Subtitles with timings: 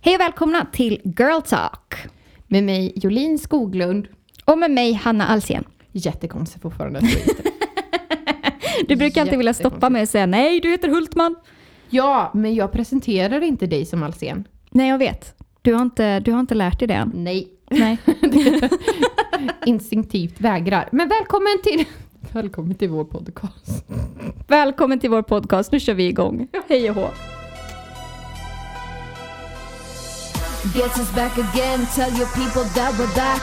[0.00, 1.94] Hej och välkomna till Girl Talk.
[2.46, 4.08] Med mig Jolin Skoglund.
[4.44, 5.64] Och med mig Hanna Alsen.
[5.92, 7.00] Jättekonstigt fortfarande.
[8.88, 11.36] Du brukar alltid vilja stoppa mig och säga nej, du heter Hultman.
[11.90, 14.44] ja, men jag presenterar inte dig som Alsen.
[14.70, 15.34] Nej, jag vet.
[15.62, 17.12] Du har inte, du har inte lärt dig det än.
[17.14, 17.48] Nej.
[17.70, 17.98] Nej.
[19.66, 20.88] Instinktivt vägrar.
[20.92, 21.84] Men välkommen till...
[22.32, 23.84] Välkommen till vår podcast.
[24.48, 26.48] Välkommen till vår podcast, nu kör vi igång.
[26.68, 27.08] Hej och hå.
[30.74, 31.86] Guess it's back again.
[31.94, 33.40] Tell your people that we're back.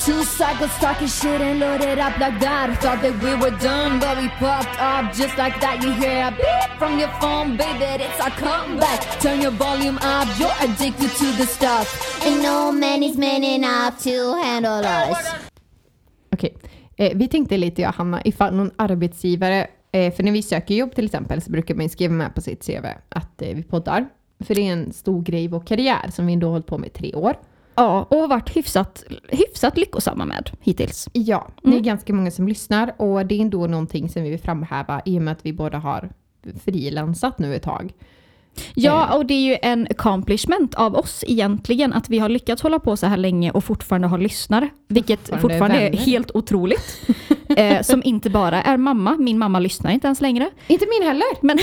[0.00, 2.80] Two cycles talking shit and loaded up like that.
[2.80, 5.82] Thought that we were done, but we popped up just like that.
[5.82, 8.04] You hear a beep from your phone, baby.
[8.04, 9.20] It's our comeback.
[9.20, 10.26] Turn your volume up.
[10.40, 11.86] You're addicted to the stuff.
[12.24, 15.18] And no man is man enough to handle us.
[16.32, 16.54] Okej.
[16.56, 16.70] okay.
[16.96, 20.94] Eh, vi tänkte lite, jag Hanna, ifall någon arbetsgivare, eh, för när vi söker jobb
[20.94, 24.08] till exempel så brukar man ju skriva med på sitt CV att eh, vi poddar.
[24.44, 26.78] För det är en stor grej i vår karriär som vi ändå har hållit på
[26.78, 27.36] med i tre år.
[27.74, 31.08] Ja, och har varit hyfsat, hyfsat lyckosamma med hittills.
[31.12, 34.40] Ja, det är ganska många som lyssnar och det är ändå någonting som vi vill
[34.40, 36.10] framhäva i och med att vi båda har
[36.64, 37.92] frilansat nu ett tag.
[38.74, 42.78] Ja, och det är ju en accomplishment av oss egentligen att vi har lyckats hålla
[42.78, 44.68] på så här länge och fortfarande ha lyssnare.
[44.88, 46.04] Vilket Fortfarande fortfarande, är vänner.
[46.04, 47.00] helt otroligt.
[47.56, 50.50] eh, som inte bara är mamma, min mamma lyssnar inte ens längre.
[50.66, 51.26] Inte min heller!
[51.40, 51.58] Men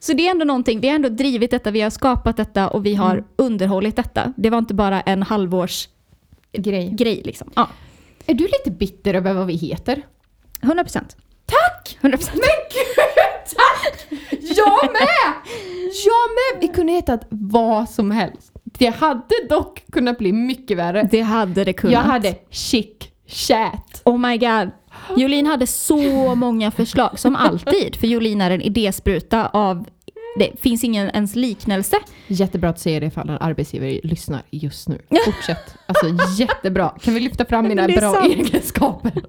[0.00, 2.86] så det är ändå någonting, vi har ändå drivit detta, vi har skapat detta och
[2.86, 4.32] vi har underhållit detta.
[4.36, 5.88] Det var inte bara en halvårs
[6.52, 6.90] Grej.
[6.92, 7.50] grej liksom.
[7.56, 7.68] Ja,
[8.26, 10.02] Är du lite bitter över vad vi heter?
[10.62, 11.16] 100 procent.
[11.46, 11.98] Tack!
[12.00, 12.36] 100 procent.
[12.36, 13.04] Men gud,
[13.56, 14.20] tack!
[14.56, 15.34] Jag med!
[16.04, 16.60] Jag med!
[16.60, 18.52] Vi kunde hetat vad som helst.
[18.64, 21.08] Det hade dock kunnat bli mycket värre.
[21.10, 21.92] Det hade det kunnat.
[21.92, 22.86] Jag hade chic
[23.26, 24.02] chat.
[24.04, 24.70] Oh my god.
[25.16, 27.96] Jolin hade så många förslag, som alltid.
[27.96, 29.86] För Jolin är en idéspruta av...
[30.38, 31.96] Det finns ingen ens liknelse.
[32.26, 34.98] Jättebra att säga det ifall en arbetsgivare lyssnar just nu.
[35.24, 35.74] Fortsätt.
[35.86, 36.06] Alltså
[36.38, 36.88] jättebra.
[36.88, 38.32] Kan vi lyfta fram mina bra sant.
[38.32, 39.12] egenskaper?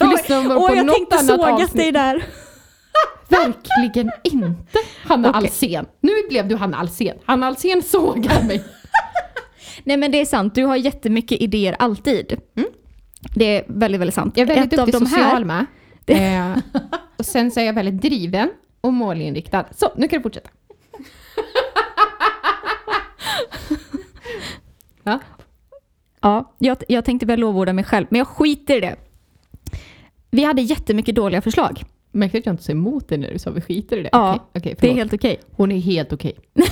[0.00, 1.72] Vi lyssnar på Åh, jag något tänkte avsnitt.
[1.76, 2.24] dig där.
[3.28, 5.38] Verkligen inte Hanna Okej.
[5.38, 5.86] Alsen.
[6.00, 7.16] Nu blev du Hanna Alsen.
[7.24, 8.64] Hanna Alsen sågar mig.
[9.84, 12.40] Nej men det är sant, du har jättemycket idéer alltid.
[13.34, 14.36] Det är väldigt, väldigt sant.
[14.36, 15.66] Jag är väldigt Ett duktig social här, med.
[16.06, 16.58] Eh,
[17.16, 19.64] och sen så är jag väldigt driven och målinriktad.
[19.70, 20.50] Så, nu kan du fortsätta.
[25.02, 25.18] ja.
[26.20, 28.96] Ja, jag, jag tänkte väl lovorda mig själv, men jag skiter i det.
[30.30, 31.84] Vi hade jättemycket dåliga förslag.
[32.12, 34.08] Märkte att jag inte sa emot det när du sa vi skiter i det?
[34.12, 35.40] Ja, Okej, okej, Det är helt okej.
[35.56, 36.36] Hon är helt okej.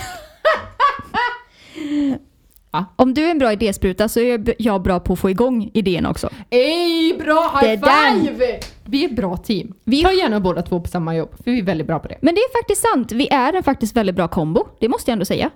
[2.96, 6.06] Om du är en bra idéspruta så är jag bra på att få igång idén
[6.06, 6.30] också.
[6.50, 8.60] Ey, bra Det high five!
[8.84, 9.74] Vi är ett bra team.
[9.84, 12.18] Vi- tar gärna båda två på samma jobb, för vi är väldigt bra på det.
[12.22, 13.12] Men det är faktiskt sant.
[13.12, 14.66] Vi är en faktiskt väldigt bra kombo.
[14.80, 15.50] Det måste jag ändå säga.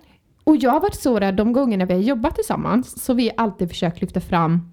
[0.45, 3.45] Och jag har varit så rädd de gångerna vi har jobbat tillsammans, så vi har
[3.45, 4.73] alltid försökt lyfta fram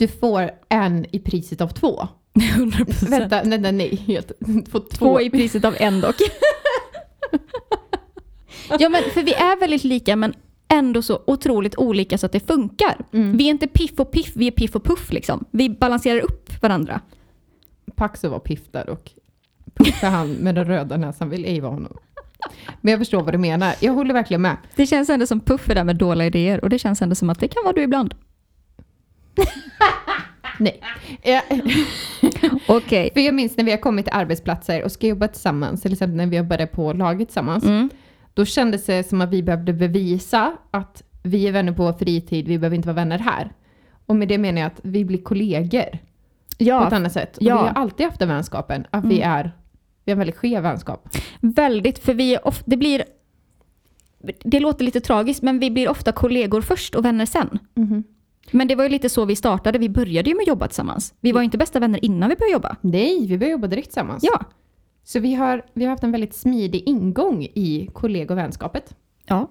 [0.00, 2.08] du får en i priset av två.
[2.34, 3.08] 100%.
[3.10, 3.96] Vänta, nej, nej, nej.
[4.06, 4.32] Helt,
[4.70, 4.78] två.
[4.80, 6.16] Två i priset av en dock.
[8.78, 10.34] ja men för vi är väldigt lika men
[10.70, 12.96] ändå så otroligt olika så att det funkar.
[13.10, 15.44] Vi är inte piff och piff, vi är piff och puff liksom.
[15.50, 17.00] Vi balanserar upp varandra.
[17.94, 19.10] Paxo var piff där och
[19.74, 21.96] Puff är han med den röda näsan vill ej vara honom.
[22.80, 23.74] Men jag förstår vad du menar.
[23.80, 24.56] Jag håller verkligen med.
[24.76, 27.30] Det känns ändå som puff är där med dåliga idéer och det känns ändå som
[27.30, 28.14] att det kan vara du ibland.
[30.58, 30.80] Nej.
[31.22, 31.40] Eh,
[32.68, 33.10] Okej.
[33.14, 36.16] För jag minns när vi har kommit till arbetsplatser och ska jobba tillsammans, till exempel
[36.16, 37.90] när vi jobbade på laget tillsammans, Mm.
[38.34, 42.48] Då kändes det som att vi behövde bevisa att vi är vänner på vår fritid,
[42.48, 43.52] vi behöver inte vara vänner här.
[44.06, 46.00] Och med det menar jag att vi blir kollegor på ett
[46.58, 47.36] Ja, annat sätt.
[47.36, 47.62] Och ja.
[47.62, 49.52] vi har alltid haft den vänskapen, att vi är
[50.04, 51.08] vi har en väldigt skev vänskap.
[51.40, 51.98] väldigt.
[51.98, 53.04] För vi ofta, det blir...
[54.44, 57.58] Det låter lite tragiskt men vi blir ofta kollegor först och vänner sen.
[58.50, 59.78] Men det var ju lite så vi startade.
[59.78, 61.14] Vi började ju med att jobba tillsammans.
[61.20, 62.76] Vi var ju inte bästa vänner innan vi började jobba.
[62.80, 64.24] Nej, vi började jobba direkt tillsammans.
[64.24, 64.44] Ja.
[65.04, 68.94] Så vi har, vi har haft en väldigt smidig ingång i kolleg och vänskapet.
[69.26, 69.48] Ja,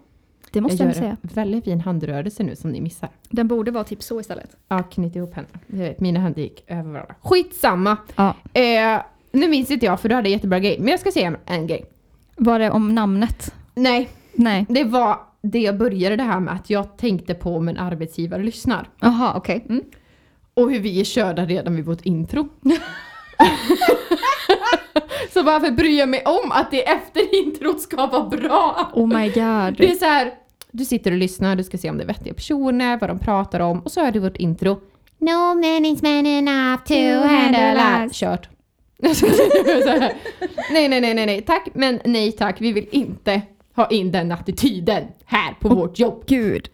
[0.51, 1.17] det måste jag, jag säga.
[1.21, 3.09] en väldigt fin handrörelse nu som ni missar.
[3.29, 4.57] Den borde vara typ så istället.
[4.67, 5.59] Ja, knyt ihop händerna.
[5.67, 7.15] Jag vet, mina händer gick över varandra.
[7.21, 7.97] Skitsamma!
[8.15, 8.35] Ja.
[8.53, 9.01] Eh,
[9.31, 11.67] nu minns inte jag för du hade jättebra grej, men jag ska säga en, en
[11.67, 11.85] grej.
[12.35, 13.53] Var det om namnet?
[13.75, 14.65] Nej, Nej.
[14.69, 18.43] det var det jag började det här med att jag tänkte på om en arbetsgivare
[18.43, 18.89] lyssnar.
[18.99, 19.65] Jaha, okej.
[19.69, 19.83] Mm.
[20.53, 22.49] Och hur vi är körda redan vid vårt intro.
[25.33, 28.89] Så varför bryr jag mig om att det efter introt ska vara bra?
[28.93, 29.77] Oh my god.
[29.77, 30.31] Det är så här,
[30.71, 33.59] du sitter och lyssnar, du ska se om det är vettiga personer, vad de pratar
[33.59, 34.81] om och så är det vårt intro.
[35.17, 38.13] No man is man enough to handle us.
[38.19, 38.49] Kört.
[40.71, 43.41] Nej, nej, nej, nej, nej, tack, men nej tack, vi vill inte
[43.75, 46.23] ha in den attityden här på vårt jobb.
[46.27, 46.69] Gud.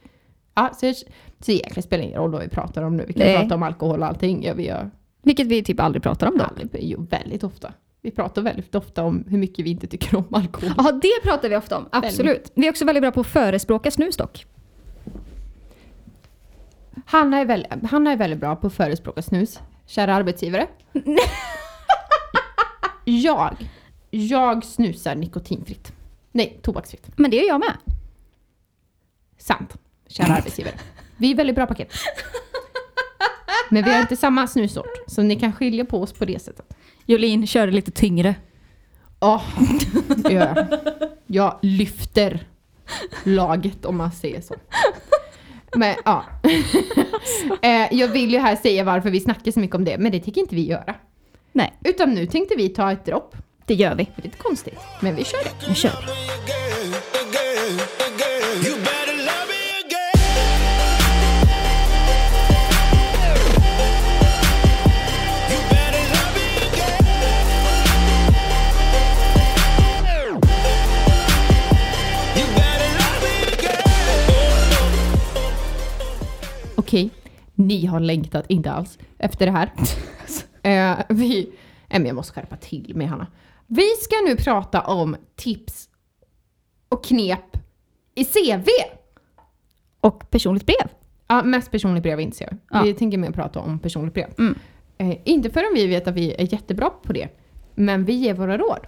[0.55, 0.93] Ja, så,
[1.39, 3.05] så egentligen spelar det ingen roll vad vi pratar om nu.
[3.07, 3.39] Vi kan Nej.
[3.39, 4.43] prata om alkohol och allting.
[4.43, 4.91] Ja, vi gör
[5.23, 6.43] Vilket vi typ aldrig pratar om då.
[6.43, 7.73] aldrig, jo, väldigt ofta.
[8.05, 10.73] Vi pratar väldigt ofta om hur mycket vi inte tycker om alkohol.
[10.77, 11.89] Ja, det pratar vi ofta om.
[11.91, 12.51] Absolut.
[12.55, 14.45] Vi är också väldigt bra på att förespråka snus dock.
[17.05, 19.59] Hanna är, väldigt, Hanna är väldigt bra på att förespråka snus.
[19.85, 20.67] Kära arbetsgivare.
[23.05, 23.69] jag,
[24.09, 25.93] jag snusar nikotinfritt.
[26.31, 27.07] Nej, tobaksfritt.
[27.15, 27.73] Men det gör jag med.
[29.37, 29.77] Sant.
[30.07, 30.75] Kära arbetsgivare.
[31.17, 31.93] Vi är väldigt bra paket.
[33.69, 35.03] Men vi har inte samma snussort.
[35.07, 36.65] Så ni kan skilja på oss på det sättet.
[37.05, 38.35] Jolin körde lite tyngre.
[39.19, 39.41] Ja,
[40.07, 40.79] det gör jag.
[41.27, 42.47] Jag lyfter
[43.23, 44.55] laget om man säger så.
[45.75, 46.25] Men ja.
[47.61, 50.19] Eh, Jag vill ju här säga varför vi snackar så mycket om det, men det
[50.19, 50.95] tycker inte vi göra.
[51.51, 53.35] Nej, Utan nu tänkte vi ta ett dropp.
[53.65, 54.03] det gör vi.
[54.03, 55.67] Det är lite konstigt, men vi kör det.
[55.69, 55.91] Nu kör
[76.95, 77.09] Okej,
[77.55, 79.71] ni har längtat, inte alls, efter det här.
[80.63, 81.49] eh, vi,
[81.89, 83.27] eh, men jag måste skärpa till mig Hanna.
[83.67, 85.89] Vi ska nu prata om tips
[86.89, 87.57] och knep
[88.15, 88.67] i CV.
[90.01, 90.89] Och personligt brev.
[91.27, 92.57] Ja, mest personligt brev inte jag.
[92.71, 92.81] Ja.
[92.83, 94.33] Vi tänker mer prata om personligt brev.
[94.37, 94.55] Mm.
[94.97, 97.27] Eh, inte förrän vi vet att vi är jättebra på det.
[97.75, 98.85] Men vi ger våra råd.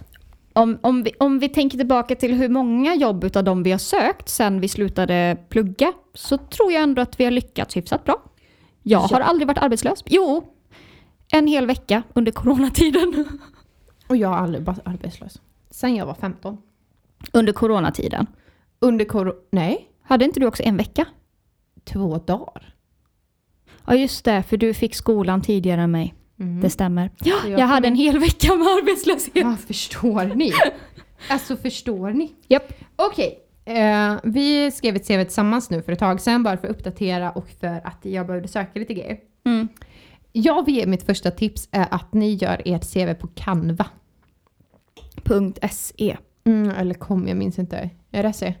[0.58, 3.78] Om, om, vi, om vi tänker tillbaka till hur många jobb utav de vi har
[3.78, 8.22] sökt sen vi slutade plugga så tror jag ändå att vi har lyckats hyfsat bra.
[8.82, 10.04] Jag har aldrig varit arbetslös.
[10.06, 10.54] Jo,
[11.32, 13.24] en hel vecka under coronatiden.
[14.08, 15.40] Och jag har aldrig varit arbetslös.
[15.70, 16.58] Sen jag var 15.
[17.32, 18.26] Under coronatiden.
[18.80, 19.34] Under kor...
[19.50, 21.06] Nej, Hade inte du också en vecka?
[21.84, 22.74] två dagar.
[23.86, 26.14] Ja just det, för du fick skolan tidigare än mig.
[26.40, 26.60] Mm.
[26.60, 27.10] Det stämmer.
[27.24, 29.32] Ja, Så jag hade en hel vecka med arbetslöshet.
[29.34, 30.52] Ja, förstår ni?
[31.30, 32.32] Alltså förstår ni?
[32.48, 32.72] Japp.
[32.96, 36.76] Okej, eh, vi skrev ett CV tillsammans nu för ett tag sedan bara för att
[36.76, 39.18] uppdatera och för att jag behövde söka lite grejer.
[39.44, 39.68] Mm.
[40.32, 43.86] Jag vill ge mitt första tips är att ni gör ert CV på Canva.
[45.70, 46.16] .se.
[46.44, 47.90] Mm, eller kom, jag minns inte.
[48.10, 48.54] Är det SE?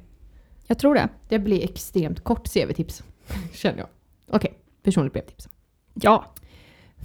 [0.66, 1.08] Jag tror det.
[1.28, 3.02] Det blir extremt kort CV-tips,
[3.52, 3.88] känner jag.
[4.30, 5.48] Okej, personligt brevtips.
[5.94, 6.34] Ja.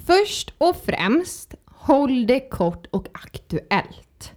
[0.05, 4.33] Först och främst, håll det kort och aktuellt.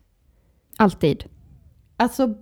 [0.77, 1.25] Alltid.
[1.97, 2.35] Alltså,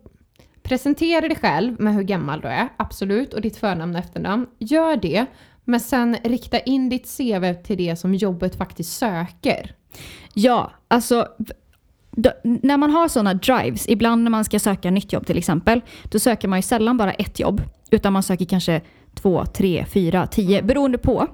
[0.62, 4.46] presentera dig själv med hur gammal du är, absolut, och ditt förnamn och efternamn.
[4.58, 5.26] Gör det,
[5.64, 9.75] men sen rikta in ditt CV till det som jobbet faktiskt söker.
[10.34, 11.28] Ja, alltså
[12.10, 15.81] d- när man har sådana drives, ibland när man ska söka nytt jobb till exempel,
[16.05, 18.81] då söker man ju sällan bara ett jobb, utan man söker kanske
[19.14, 21.26] två, tre, fyra, tio, beroende på.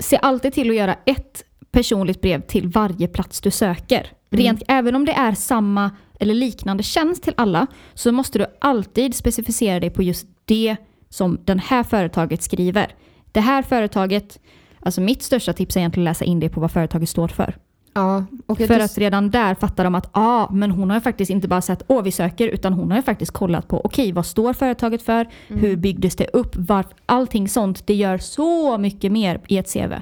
[0.00, 4.12] Se alltid till att göra ett personligt brev till varje plats du söker.
[4.30, 9.14] Rent, Även om det är samma eller liknande tjänst till alla, så måste du alltid
[9.14, 10.76] specificera dig på just det
[11.08, 12.94] som det här företaget skriver.
[13.32, 14.40] Det här företaget,
[14.80, 17.56] alltså mitt största tips är egentligen att läsa in det på vad företaget står för.
[18.00, 18.24] Ja,
[18.66, 21.60] För att redan där fattar de att ah, men hon har ju faktiskt inte bara
[21.60, 25.02] sett åh vi söker utan hon har ju faktiskt kollat på okej vad står företaget
[25.02, 27.86] för, hur byggdes det upp, var, allting sånt.
[27.86, 29.92] Det gör så mycket mer i ett CV.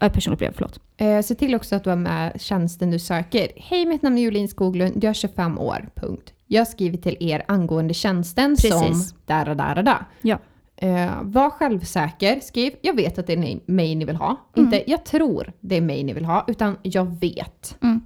[0.00, 0.80] Äh, personligt brev, förlåt.
[0.96, 3.48] Eh, se till också att du har med tjänsten du söker.
[3.56, 5.04] Hej, mitt namn är Jolin Skoglund.
[5.04, 5.88] Jag är 25 år.
[5.94, 6.32] Punkt.
[6.46, 9.12] Jag skriver till er angående tjänsten som Precis.
[9.12, 10.04] och där och där.
[10.22, 10.38] Ja.
[10.76, 12.40] Eh, var självsäker.
[12.40, 14.36] Skriv, jag vet att det är mig ni vill ha.
[14.56, 17.76] Inte, jag tror det är mig ni vill ha, utan jag vet.
[17.82, 18.00] Mm.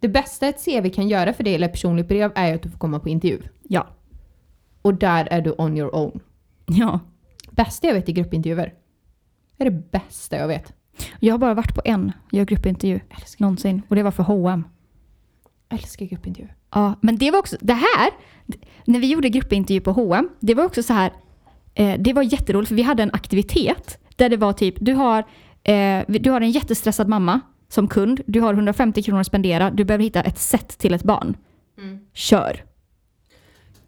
[0.00, 2.78] Det bästa ett CV kan göra för dig, eller personligt brev, är att du får
[2.78, 3.42] komma på intervju.
[3.62, 3.86] Ja.
[4.82, 6.20] Och där är du on your own.
[6.66, 7.00] ja.
[7.50, 8.74] Bästa jag vet är gruppintervjuer.
[9.56, 10.72] Det är det bästa jag vet.
[11.20, 13.00] Jag har bara varit på en gör gruppintervju
[13.38, 14.64] någonsin och det var för H&M.
[15.68, 16.56] Jag älskar gruppintervjuer.
[16.70, 18.10] Ja, men det var också, det här,
[18.84, 21.12] när vi gjorde gruppintervju på H&M, det var också så här,
[21.76, 25.18] eh, det var jätteroligt för vi hade en aktivitet där det var typ, du har,
[25.64, 29.84] eh, du har en jättestressad mamma som kund, du har 150 kronor att spendera, du
[29.84, 31.36] behöver hitta ett sätt till ett barn.
[32.14, 32.64] Kör!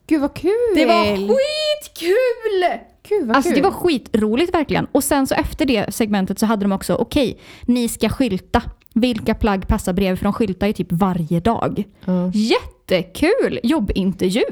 [0.06, 0.52] Gud vad kul!
[0.74, 2.80] Det var skitkul!
[3.08, 3.56] Gud vad Alltså kul!
[3.58, 4.86] det var skitroligt verkligen.
[4.92, 8.62] Och sen så efter det segmentet så hade de också, okej, ni ska skylta.
[8.94, 10.18] Vilka plagg passar bredvid?
[10.18, 11.84] För de skyltar ju typ varje dag.
[12.04, 12.30] Ja.
[12.34, 14.42] Jättekul jobbintervju!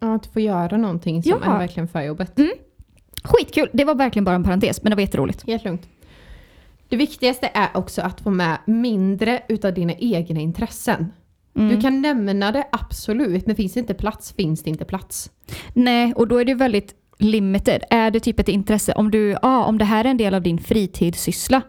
[0.00, 1.54] Ja, att få göra någonting som Ja.
[1.54, 2.36] är verkligen för jobbet.
[3.22, 3.68] Skitkul.
[3.72, 5.46] Det var verkligen bara en parentes, men det var jätteroligt.
[5.46, 5.88] Helt lugnt.
[6.88, 11.12] Det viktigaste är också att få med mindre utav dina egna intressen.
[11.54, 15.30] Du kan nämna det absolut, men finns det inte plats finns det inte plats.
[15.72, 17.84] Nej, och då är det väldigt limited.
[17.90, 20.42] Är det typ ett intresse, om, du, ah, om det här är en del av
[20.42, 21.62] din fritidssyssla,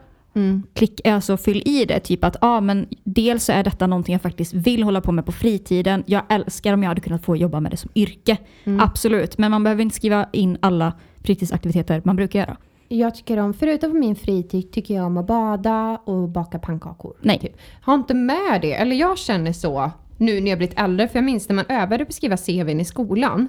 [0.74, 2.00] klick, alltså fyll i det.
[2.00, 5.26] Typ att ah, men dels så är detta någonting jag faktiskt vill hålla på med
[5.26, 6.04] på fritiden.
[6.08, 8.38] Jag älskar om jag hade kunnat få jobba med det som yrke.
[8.80, 12.58] Absolut, men man behöver inte skriva in alla fritidsaktiviteter man brukar göra.
[12.88, 17.14] Jag tycker om, förutom på min fritid, tycker jag om att bada och baka pannkakor.
[17.22, 17.40] Nej.
[17.40, 17.58] Typ.
[17.86, 21.24] Ha inte med det, eller jag känner så nu när jag blivit äldre, för jag
[21.24, 23.48] minns när man övade på att skriva CVn i skolan,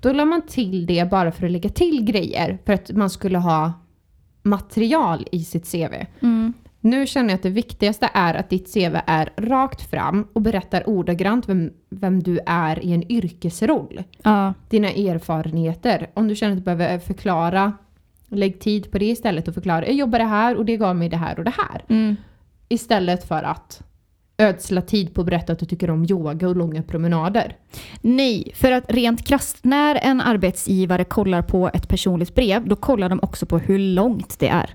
[0.00, 3.38] då la man till det bara för att lägga till grejer, för att man skulle
[3.38, 3.72] ha
[4.46, 5.94] material i sitt CV.
[6.80, 10.88] Nu känner jag att det viktigaste är att ditt CV är rakt fram och berättar
[10.88, 14.02] ordagrant vem, vem du är i en yrkesroll.
[14.22, 16.10] Ja, Dina erfarenheter.
[16.14, 17.72] Om du känner att du behöver förklara,
[18.28, 19.86] lägg tid på det istället och förklara.
[19.86, 21.84] Jag jobbade här och det gav mig det här och det här.
[21.88, 22.16] mm.
[22.68, 23.82] Istället för att
[24.38, 27.56] ödsla tid på att berätta att du tycker om yoga och långa promenader.
[28.00, 33.08] Nej, för att rent krasst, när en arbetsgivare kollar på ett personligt brev, då kollar
[33.08, 34.70] de också på hur långt det är.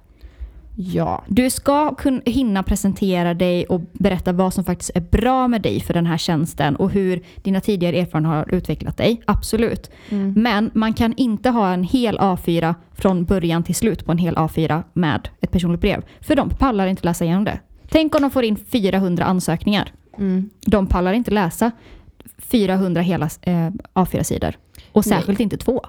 [0.76, 1.24] Ja.
[1.28, 5.80] Du ska kunna hinna presentera dig och berätta vad som faktiskt är bra med dig
[5.80, 9.22] för den här tjänsten och hur dina tidigare erfarenheter har utvecklat dig.
[9.26, 9.92] Absolut.
[10.36, 14.36] Men man kan inte ha en hel A4 från början till slut på en hel
[14.36, 16.04] A4 med ett personligt brev.
[16.22, 17.60] För de pallar inte läsa igenom det.
[17.92, 19.92] Tänk om de får in 400 ansökningar.
[20.66, 21.72] De pallar inte läsa
[22.38, 24.54] 400 hela eh, A4-sidor.
[24.92, 25.18] Och Nej.
[25.18, 25.82] särskilt inte två.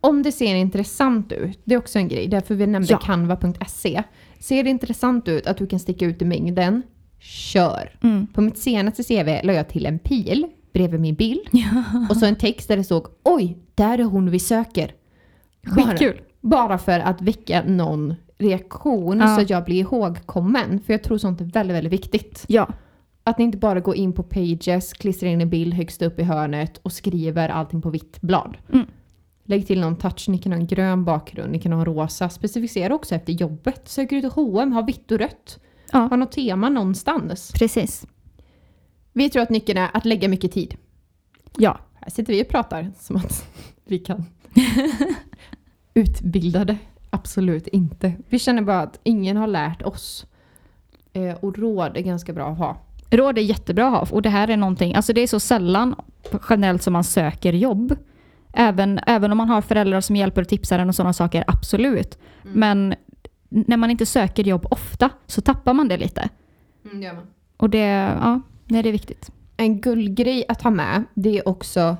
[0.00, 2.98] Om det ser intressant ut, det är också en grej, därför vi nämnde Ja.
[2.98, 4.02] canva.se.
[4.38, 6.82] Ser det intressant ut att du kan sticka ut i mängden,
[7.18, 7.96] kör.
[8.02, 8.26] Mm.
[8.26, 11.48] På mitt senaste CV la jag till en pil bredvid min bild
[12.10, 14.92] och så en text där det stod oj, där är hon vi söker.
[15.66, 16.20] Skitkul.
[16.40, 19.34] Bara, bara för att väcka någon reaktion Ja.
[19.34, 20.80] så att jag blir ihågkommen.
[20.80, 22.44] För jag tror sånt är väldigt, väldigt viktigt.
[22.48, 22.68] Ja.
[23.24, 26.22] Att ni inte bara går in på pages, klistrar in en bild högst upp i
[26.22, 28.56] hörnet och skriver allting på vitt blad.
[28.72, 28.86] Mm.
[29.44, 32.28] Lägg till någon touch, ni kan ha en grön bakgrund, ni kan ha en rosa.
[32.30, 33.88] Specificera också efter jobbet.
[33.88, 35.58] Söker du till H&M, ha vitt och rött.
[35.92, 37.52] ja, Ha något tema någonstans.
[37.58, 38.06] precis.
[39.12, 40.76] Vi tror att nyckeln är att lägga mycket tid.
[41.56, 41.78] Ja.
[41.94, 43.48] Här sitter vi och pratar som att
[43.84, 44.24] vi kan.
[45.94, 46.76] Utbildade?
[47.18, 48.12] Absolut inte.
[48.28, 50.26] Vi känner bara att ingen har lärt oss.
[51.12, 52.76] Eh, och råd är ganska bra att ha.
[53.10, 55.94] Råd är jättebra att ha och det här är någonting, alltså det är så sällan
[56.50, 57.96] generellt som man söker jobb.
[58.52, 62.18] Även, även om man har föräldrar som hjälper och tipsar en och sådana saker, absolut.
[62.42, 62.94] Men
[63.48, 66.28] när man inte söker jobb ofta så tappar man det lite.
[67.56, 67.86] Och det,
[68.20, 69.30] ja, nej, det är viktigt.
[69.56, 71.96] En guldgrej att ha med, det är också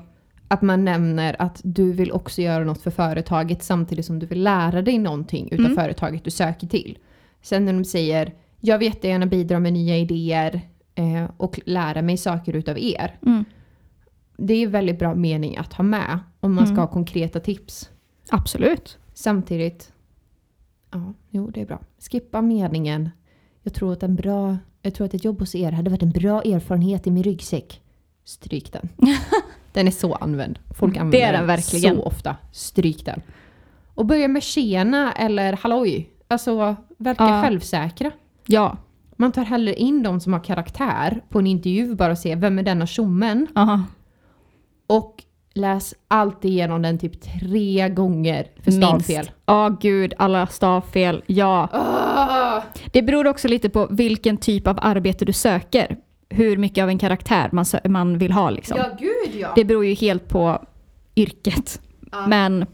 [0.51, 4.43] att man nämner att du vill också göra något för företaget samtidigt som du vill
[4.43, 6.97] lära dig någonting utav företaget du söker till.
[7.41, 10.61] Sen när de säger jag vill jättegärna bidra med nya idéer
[10.95, 13.17] eh, och lära mig saker utav er.
[13.25, 13.45] Mm.
[14.37, 16.79] Det är väldigt bra mening att ha med om man ska Mm.
[16.85, 17.89] ha konkreta tips.
[18.29, 18.97] Absolut.
[19.13, 19.93] Samtidigt,
[20.91, 21.79] ja, jo det är bra.
[22.11, 23.09] Skippa meningen.
[23.63, 26.09] Jag tror att en bra, jag tror att ett jobb hos er hade varit en
[26.11, 27.81] bra erfarenhet i min ryggsäck.
[28.25, 28.89] Stryk den.
[29.73, 30.59] Den är så använd.
[30.79, 31.95] Folk Det använder är den verkligen.
[31.95, 32.35] så ofta.
[32.51, 33.21] Stryk den.
[33.95, 36.09] Och börja med tjena eller halloj.
[36.27, 37.41] Alltså verka Ja.
[37.41, 38.11] självsäkra.
[38.45, 38.77] Ja.
[39.15, 42.59] Man tar hellre in de som har karaktär på en intervju bara och ser vem
[42.59, 43.47] är denna tjommen.
[44.87, 45.23] Och
[45.53, 49.31] läs alltid igenom den typ tre gånger för stavfel.
[49.45, 51.23] Ja, gud, alla stavfel.
[51.27, 51.67] Ja.
[51.71, 52.61] Ah!
[52.93, 55.97] Det beror också lite på vilken typ av arbete du söker.
[56.29, 58.49] Hur mycket av en karaktär man, man vill ha.
[58.49, 58.77] Liksom.
[58.77, 59.51] Ja, gud ja.
[59.55, 60.65] Det beror ju helt på
[61.15, 61.81] yrket.
[62.27, 62.65] Men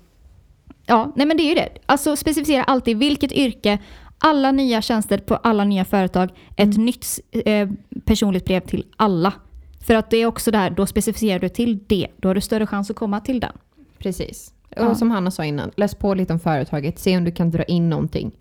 [0.85, 1.69] ja, nej men det är ju det.
[1.85, 3.79] Alltså specificera alltid vilket yrke,
[4.19, 7.69] alla nya tjänster på alla nya företag, ett nytt eh,
[8.05, 9.33] personligt brev till alla.
[9.88, 12.07] För att det är också där, då specificerar du till det.
[12.17, 13.51] Då har du större chans att komma till den.
[13.97, 14.53] Precis.
[14.69, 14.88] Ja.
[14.88, 17.63] Och som Hanna sa innan, läs på lite om företaget, se om du kan dra
[17.63, 18.31] in någonting.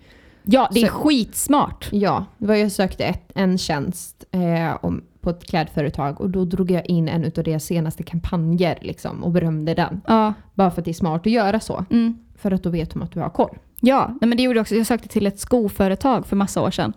[0.46, 1.88] Ja, det är Så- skitsmart.
[1.92, 6.44] Ja, det var jag sökte ett, en tjänst eh, om, på ett klädföretag och då
[6.44, 10.00] drog jag in en av deras senaste kampanjer liksom, och berömde den.
[10.06, 11.84] Ja, Bara för att det är smart att göra så.
[11.90, 12.18] mm.
[12.38, 13.56] För att då vet de att du har koll.
[13.80, 14.74] Ja, nej men det gjorde jag också.
[14.74, 16.92] Jag sökte till ett skoföretag för massa år sedan.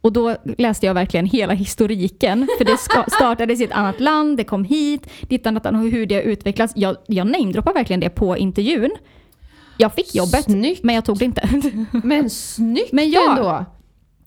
[0.00, 2.48] Och då läste jag verkligen hela historiken.
[2.58, 2.76] För det
[3.12, 6.72] startades i ett annat land, det kom hit, dittan och hur det har utvecklats.
[6.76, 8.90] Jag, jag namedroppar verkligen det på intervjun.
[9.80, 10.84] Jag fick jobbet, Snyggt!
[10.84, 11.48] men jag tog det inte.
[12.04, 13.30] Men snyggt Men ja.
[13.36, 13.64] ändå!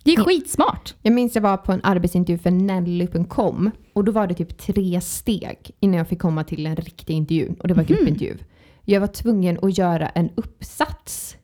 [0.03, 0.95] Det är skitsmart.
[1.01, 5.01] Jag minns jag var på en arbetsintervju för Nelly.com och då var det typ tre
[5.01, 8.37] steg innan jag fick komma till en riktig intervju och det var gruppintervju.
[8.85, 11.35] Jag var tvungen att göra en uppsats.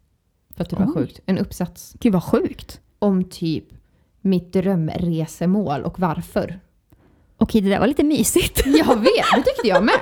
[0.55, 0.93] För att det var Oj.
[0.93, 1.19] sjukt.
[1.25, 2.81] En uppsats Gud vad sjukt.
[2.99, 3.65] om typ
[4.21, 6.59] mitt drömresemål och varför.
[7.41, 8.61] Okej, det där var lite mysigt.
[8.65, 9.99] Jag vet, det tyckte jag med.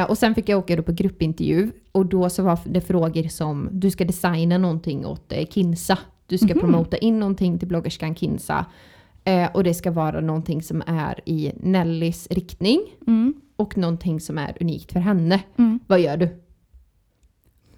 [0.00, 3.28] Eh, och sen fick jag åka då på gruppintervju och då så var det frågor
[3.28, 5.98] som du ska designa någonting åt eh, Kinsa.
[6.26, 8.66] Du ska promota in någonting till bloggerskan Kinsa.
[9.24, 13.34] Eh, och det ska vara någonting som är i Nellys riktning Mm.
[13.56, 15.40] och någonting som är unikt för henne.
[15.58, 15.80] Mm.
[15.86, 16.28] Vad gör du?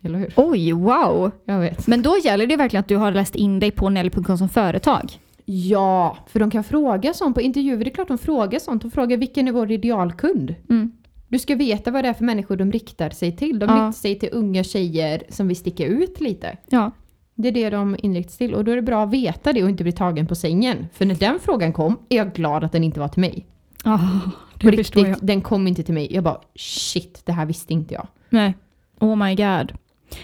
[0.02, 0.32] Eller hur?
[0.36, 1.30] Oj, wow.
[1.44, 1.86] Jag vet.
[1.86, 5.18] Men då gäller det verkligen att du har läst in dig på Nelly.com som företag.
[5.48, 7.84] Ja, för de kan fråga sånt på intervjuer.
[7.84, 8.82] Det är klart de frågar sånt.
[8.82, 10.54] De frågar vilken är vår idealkund?
[10.70, 10.92] Mm.
[11.28, 13.58] Du ska veta vad det är för människor de riktar sig till.
[13.58, 13.74] De Ja.
[13.74, 16.56] riktar sig till unga tjejer som vill sticka ut lite.
[16.68, 16.90] Ja.
[17.34, 19.62] Det är det de inriktar sig till och då är det bra att veta det
[19.62, 20.86] och inte bli tagen på sängen.
[20.92, 23.46] För när den frågan kom är jag glad att den inte var till mig.
[23.84, 24.28] Oh,
[24.60, 25.10] det förstår jag.
[25.10, 26.08] riktigt, den kom inte till mig.
[26.14, 28.06] Jag bara shit, det här visste inte jag.
[28.30, 28.54] Nej.
[29.00, 29.72] Oh my god.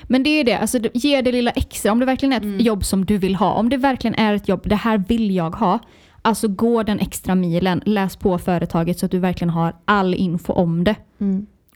[0.02, 1.92] Men det är det, alltså ge det lilla extra.
[1.92, 2.60] Om det verkligen är ett Mm.
[2.60, 5.50] jobb som du vill ha, om det verkligen är ett jobb, det här vill jag
[5.56, 5.78] ha.
[6.22, 10.52] Alltså gå den extra milen, läs på företaget så att du verkligen har all info
[10.52, 10.94] om det.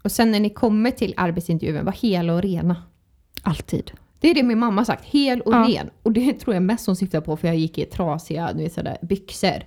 [0.05, 2.77] Och sen när ni kommer till arbetsintervjun, var hela och rena.
[3.43, 3.91] Alltid.
[4.21, 5.59] Det är det min mamma sagt, hel och Ja.
[5.69, 5.91] ren.
[6.03, 8.73] Och det tror jag mest hon syftar på för jag gick i trasiga du vet,
[8.73, 9.63] sådär, byxor.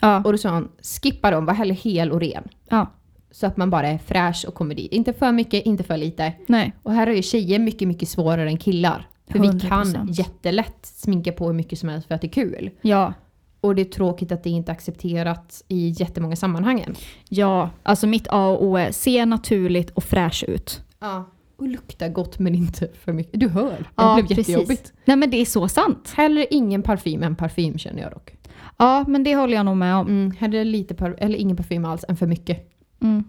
[0.00, 0.22] Ja.
[0.24, 0.68] Och då sa hon,
[1.02, 2.48] skippa dem, var hellre hel och ren.
[2.68, 2.86] ja.
[3.30, 4.92] Så att man bara är fräsch och kommer dit.
[4.92, 6.32] Inte för mycket, inte för lite.
[6.46, 6.72] Nej.
[6.82, 9.08] Och här är ju tjejer mycket, mycket svårare än killar.
[9.28, 9.68] För vi 100%.
[9.68, 12.70] kan jättelätt sminka på hur mycket som helst för att det är kul.
[12.82, 13.12] Ja.
[13.60, 16.80] Och det är tråkigt att det inte är accepterat i jättemånga sammanhang.
[16.80, 16.94] än.
[17.28, 20.80] Ja, alltså mitt A och O är se naturligt och fräsch ut.
[21.00, 21.24] Ja.
[21.56, 23.40] Och lukta gott men inte för mycket.
[23.40, 24.48] Du hör, det Ja, blev precis.
[24.48, 24.92] jättejobbigt.
[25.04, 26.12] Nej men det är så sant.
[26.16, 28.32] Hellre ingen parfym än parfym känner jag dock.
[28.76, 30.06] Ja, men det håller jag nog med om.
[30.06, 32.69] Mm, hellre lite par- eller ingen parfym alls än för mycket.
[33.00, 33.24] Mm.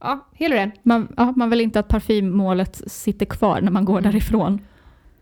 [0.00, 0.72] Ja, hela den.
[0.82, 4.60] Man, ja, man vill inte att parfymmålet sitter kvar när man går därifrån.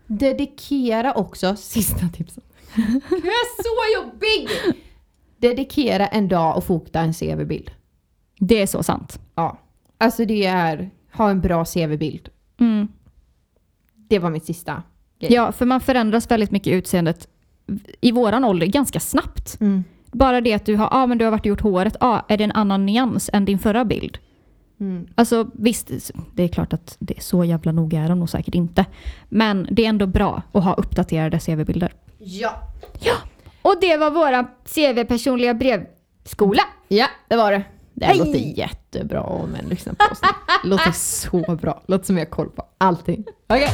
[0.07, 2.43] Dedikera också, sista tipset.
[3.09, 4.49] jag är så jobbig!
[5.37, 7.71] Dedikera en dag och fota en CV-bild.
[8.39, 9.19] Det är så sant.
[9.35, 9.59] Ja.
[9.97, 12.29] Alltså det är, ha en bra CV-bild.
[12.59, 12.87] Mm.
[13.95, 14.83] Det var mitt sista.
[15.19, 15.33] grej.
[15.33, 17.27] Ja, för man förändras väldigt mycket i utseendet
[18.01, 19.57] i våran ålder ganska snabbt.
[19.61, 19.83] Mm.
[20.15, 22.37] Bara det att du har, ah, men du har varit och gjort håret, ah, är
[22.37, 24.17] det en annan nyans än din förra bild?
[24.79, 25.07] Mm.
[25.15, 28.55] Alltså visst, det är klart att det är så jävla noga är de nog säkert
[28.55, 28.85] inte.
[29.29, 31.93] Men det är ändå bra att ha uppdaterade CV-bilder.
[32.17, 32.53] Ja.
[33.61, 36.61] Och det var våra CV-personliga brevskola.
[36.87, 37.63] Ja, det var det.
[37.93, 38.25] Det här Hej!
[38.25, 40.21] låter jättebra om en lyssnar på oss.
[40.63, 41.81] Låter så bra.
[41.87, 43.23] Låter som jag har koll på allting.
[43.47, 43.69] Okej.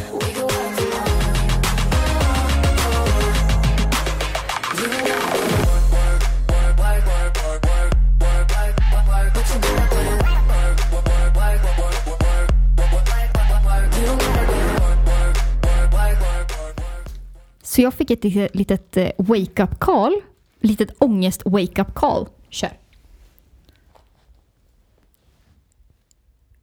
[17.72, 20.22] Så jag fick ett litet, litet eh, wake-up call.
[20.60, 22.28] Litet ångest wake-up call.
[22.50, 22.78] Kör.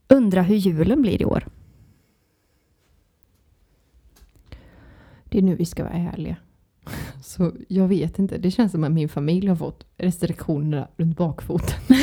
[0.09, 1.47] Undra hur julen blir i år.
[5.25, 6.37] Det är nu vi ska vara ärliga.
[7.25, 8.39] Så jag vet inte.
[8.39, 11.81] Det känns som att min familj har fått restriktionerna runt bakfoten.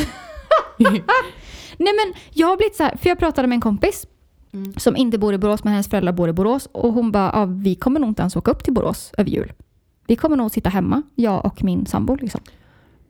[1.77, 4.07] Nej men jag har blivit så här, för jag pratade med en kompis
[4.55, 4.73] Mm.
[4.77, 7.45] som inte bor i Borås men hennes föräldrar bor i Borås och hon bara, ja,
[7.45, 9.53] vi kommer nog inte ens åka upp till Borås över jul.
[10.07, 12.41] Vi kommer nog sitta hemma, jag och min sambo liksom.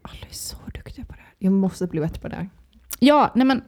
[0.01, 1.33] Alla är så duktiga på det här.
[1.39, 2.49] Jag måste bli bättre på det här.
[2.99, 3.61] Ja, nej men.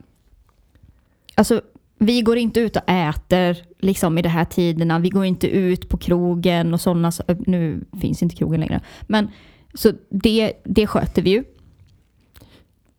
[1.36, 1.62] Alltså,
[2.00, 5.00] vi går inte ut och äter liksom i de här tiderna.
[5.00, 7.12] Vi går inte ut på krogen och sådana.
[7.12, 8.82] så- Nu finns inte krogen längre.
[9.08, 9.30] Men
[9.74, 11.44] så det, det sköter vi ju.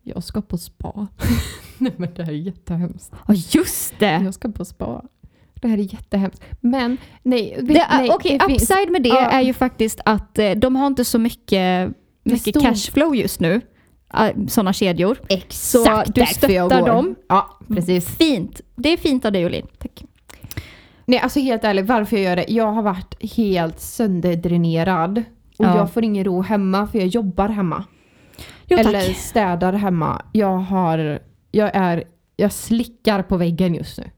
[0.03, 1.07] Jag ska på spa.
[1.83, 3.13] Nej men det här är jättehemskt.
[3.27, 4.21] Ja, just det!
[4.23, 5.01] Jag ska på spa.
[5.61, 6.43] Det här är jättehemskt.
[6.61, 7.55] Men nej.
[7.61, 9.29] vet- det nej Okej, det finns- upside med det Ja.
[9.29, 11.91] är ju faktiskt att eh, de har inte så mycket,
[12.23, 13.61] mycket cashflow just nu.
[14.47, 15.19] Sådana kedjor.
[15.29, 16.87] Exakt Så du jag stöttar går.
[16.87, 17.15] dem.
[17.29, 18.09] Ja, precis.
[18.17, 18.61] Fint!
[18.75, 19.67] Det är fint av dig Jolin.
[19.77, 20.03] Tack.
[21.05, 22.45] Nej, alltså helt ärligt, varför jag gör det?
[22.47, 25.17] Jag har varit helt sönderdränerad.
[25.57, 25.77] Och Ja.
[25.77, 27.83] jag får ingen ro hemma för jag jobbar hemma.
[28.67, 28.85] Jo, tack.
[28.87, 30.21] Eller städar hemma.
[30.31, 31.19] Jag har,
[31.51, 32.03] jag är,
[32.35, 34.11] jag slickar på väggen just nu.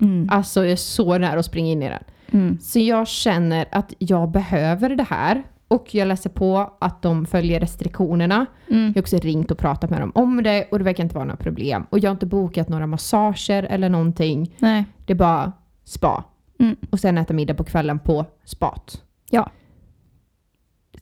[0.00, 0.28] Mm.
[0.30, 2.04] Alltså jag är så nära att springa in i den.
[2.30, 2.58] Mm.
[2.60, 5.42] Så jag känner att jag behöver det här.
[5.68, 8.46] Och jag läser på att de följer restriktionerna.
[8.70, 8.86] Mm.
[8.86, 11.24] Jag har också ringt och pratat med dem om det och det verkar inte vara
[11.24, 11.86] några problem.
[11.90, 14.54] Och jag har inte bokat några massager eller någonting.
[14.58, 14.84] Nej.
[15.06, 15.52] Det är bara
[15.84, 16.24] spa.
[16.58, 16.76] Mm.
[16.90, 19.02] Och sen äta middag på kvällen på spat.
[19.30, 19.50] Ja.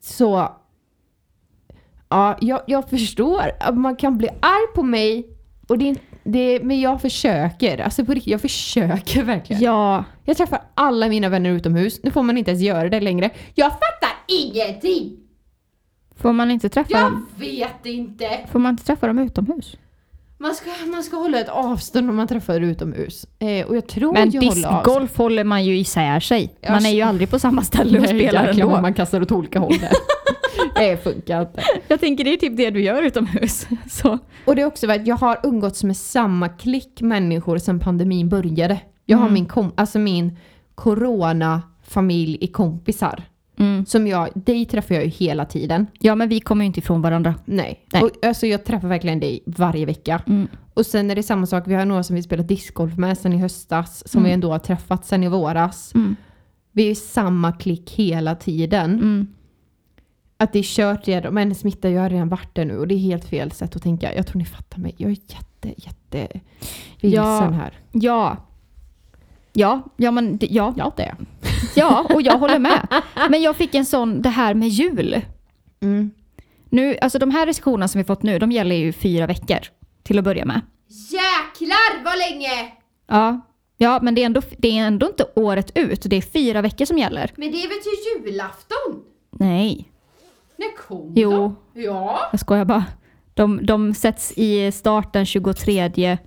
[0.01, 0.49] Så
[2.09, 5.37] ja, jag, jag förstår att man kan bli arg på mig.
[5.71, 7.79] Och det, det, men jag försöker.
[7.79, 9.63] Alltså på riktigt, jag försöker verkligen.
[9.63, 10.05] Ja.
[10.25, 12.01] Jag träffar alla mina vänner utomhus.
[12.03, 13.31] Nu får man inte ens göra det längre.
[13.55, 15.17] Jag fattar ingenting!
[16.17, 17.27] Får man inte träffa Jag dem?
[17.37, 18.29] vet inte!
[18.53, 19.77] Får man inte träffa dem utomhus?
[20.39, 23.27] Man ska, man ska hålla ett avstånd om man träffar utomhus.
[23.39, 26.55] Eh, och jag tror Men jag håller discgolf håller man ju isär sig.
[26.69, 28.81] Man är ju aldrig på samma ställe och spelar ändå.
[28.81, 29.91] man kastar åt olika håll där.
[30.81, 31.63] det funkar inte.
[31.89, 33.67] Jag tänker det är typ det du gör utomhus.
[33.91, 34.19] Så.
[34.45, 38.81] Och det är också att jag har umgåtts med samma klick människor sedan pandemin började.
[39.07, 39.35] Jag har Mm.
[39.35, 40.37] min, kom, alltså min
[40.75, 43.23] corona-familj i kompisar.
[43.59, 43.87] Mm.
[43.87, 45.87] Som jag, dig träffar jag ju hela tiden.
[45.99, 47.35] Ja men vi kommer ju inte ifrån varandra.
[47.45, 47.87] Nej.
[47.93, 48.03] Nej.
[48.03, 50.23] Och, alltså jag träffar verkligen dig varje vecka.
[50.27, 50.49] Mm.
[50.75, 53.33] Och sen är det samma sak, vi har några som vi spelat discgolf med sen
[53.33, 54.29] i höstas, som Mm.
[54.29, 55.95] vi ändå har träffat sen i våras.
[55.95, 56.17] Mm.
[56.73, 59.27] Vi är samma klick hela tiden.
[60.41, 62.95] Att det är kört redan, men smitta, jag har redan varit där nu och det
[62.95, 64.15] är helt fel sätt att tänka.
[64.15, 64.95] Jag tror ni fattar mig.
[64.97, 66.41] Jag är jätte, jätte
[67.01, 67.41] vilsen Ja.
[67.51, 67.79] här.
[67.93, 68.37] Ja.
[69.53, 70.75] Ja, ja men det- ja.
[70.77, 71.17] Ja, det är
[71.77, 72.89] Ja, och jag håller med.
[73.31, 75.21] Men jag fick en sån, det här med jul.
[75.81, 76.11] mm.
[76.73, 79.59] Nu, alltså de här restriktionerna som vi fått nu, de gäller ju fyra veckor
[80.03, 80.61] till att börja med.
[80.89, 82.73] Jäklar vad länge!
[83.09, 83.41] Ja,
[83.79, 86.85] ja men det är, ändå, det är ändå inte året ut, det är fyra veckor
[86.85, 87.31] som gäller.
[87.37, 89.03] Men det är väl till julafton?
[89.31, 89.89] Nej,
[90.61, 91.31] När kom Jo.
[91.31, 91.57] de?
[91.83, 92.19] Ja.
[92.31, 92.85] jag skojar bara.
[93.35, 96.19] De, de sätts i start den 23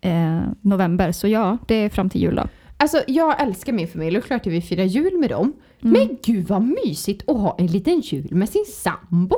[0.00, 2.48] eh, november, så ja, det är fram till jul då.
[2.76, 5.52] Alltså jag älskar min familj och klart att vi firar jul med dem.
[5.82, 5.92] Mm.
[5.92, 9.36] Men gud vad mysigt att ha en liten jul med sin sambo.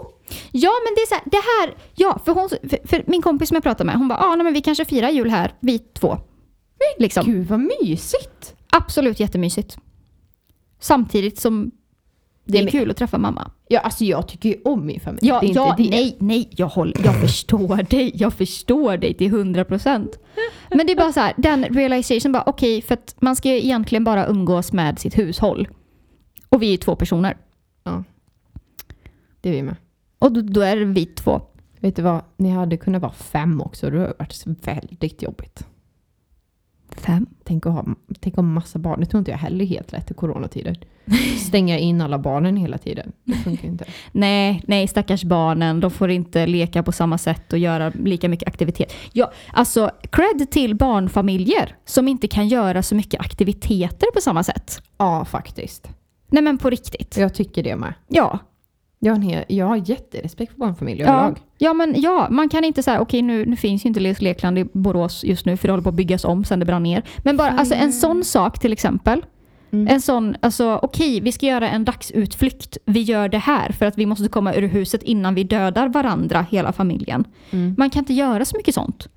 [0.53, 3.49] Ja, men det är så här, det här, ja, för, hon, för, för min kompis
[3.49, 5.79] som jag pratade med, hon bara, ah, nej, men vi kanske firar jul här, vi
[5.79, 6.19] två.
[6.99, 7.25] Liksom.
[7.27, 8.55] Gud vad mysigt!
[8.73, 9.79] Absolut jättemysigt.
[10.81, 11.71] Samtidigt som
[12.47, 13.51] det är men- kul att träffa mamma.
[13.69, 15.27] Ja, alltså jag tycker ju om min familj.
[15.27, 15.91] Ja, det är inte ja det.
[15.91, 18.13] nej, nej, jag, håller, jag förstår dig.
[18.15, 20.19] Jag förstår dig till 100 procent.
[20.71, 23.57] Men det är bara så här, den realization bara, okej, för att man ska ju
[23.57, 25.69] egentligen bara umgås med sitt hushåll.
[26.49, 27.37] Och vi är två personer.
[29.41, 29.77] Det är vi med.
[30.19, 31.41] Och då, då är vi två.
[31.81, 32.21] Vet du vad?
[32.37, 33.91] Ni hade kunnat vara fem också.
[33.91, 35.67] Det hade varit väldigt jobbigt.
[37.01, 37.27] Fem.
[37.45, 37.85] Tänk att ha
[38.21, 39.01] tänk ha massa barn.
[39.01, 40.79] Det tror inte jag heller är helt lätt i coronatider.
[41.47, 43.13] Stänga in alla barnen hela tiden.
[43.25, 43.85] Det funkar inte.
[44.13, 45.81] Nej, nej, stackars barnen.
[45.81, 48.93] De får inte leka på samma sätt och göra lika mycket aktivitet.
[49.13, 54.83] Ja, alltså, cred till barnfamiljer som inte kan göra så mycket aktiviteter på samma sätt.
[54.99, 55.89] Ja, faktiskt.
[56.29, 57.17] Nej, men på riktigt.
[57.17, 57.95] Jag tycker det med.
[58.09, 58.39] Ja.
[58.99, 61.39] Jag har, hel, jag har jätterespekt för barnfamiljer Ja, överlag.
[61.59, 64.59] ja, men ja, man kan inte säga okej nu, nu finns ju inte Leos Lekland
[64.59, 67.03] i Borås just nu för det håller på att byggas om sen det brann ner.
[67.19, 69.25] Men bara alltså, en sån sak till exempel.
[69.73, 69.89] Mm.
[69.89, 72.79] En sån, alltså okej vi ska göra en dagsutflykt.
[72.85, 76.47] Vi gör det här för att vi måste komma ur huset innan vi dödar varandra,
[76.51, 77.25] hela familjen.
[77.51, 77.75] Mm.
[77.79, 79.09] Man kan inte göra så mycket sånt.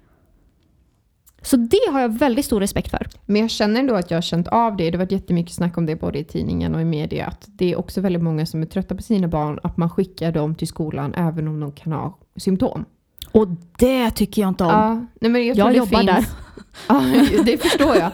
[1.41, 3.07] Så det har jag väldigt stor respekt för.
[3.25, 4.83] Men jag känner ändå att jag har känt av det.
[4.91, 7.25] Det har varit jättemycket snack om det både i tidningen och i media.
[7.25, 9.59] Att det är också väldigt många som är trötta på sina barn.
[9.63, 12.85] Att man skickar dem till skolan även om de kan ha symptom.
[13.31, 13.47] Och
[13.77, 14.69] det tycker jag inte om.
[14.69, 16.25] Ja, nej men jag, tror Jag det jobbar finns, där.
[17.37, 18.11] Ja, det förstår jag.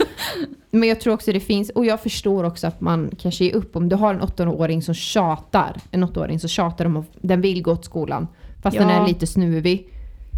[0.71, 3.75] Men jag tror också det finns, och jag förstår också att man kanske ger upp
[3.75, 7.61] om du har en åttaåring som tjatar, en åttaåring som tjatar om att den vill
[7.61, 8.27] gå till skolan,
[8.63, 9.03] fast den Ja.
[9.03, 9.89] är lite snuvig.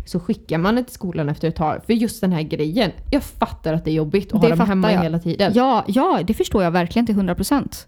[0.08, 1.82] Så skickar man den till skolan efter ett tag.
[1.86, 2.92] För just den här grejen.
[3.12, 5.02] Jag fattar att det är jobbigt att Det ha dem hemma jag.
[5.04, 5.52] hela tiden.
[5.56, 7.86] Ja, ja, det förstår jag verkligen till 100%.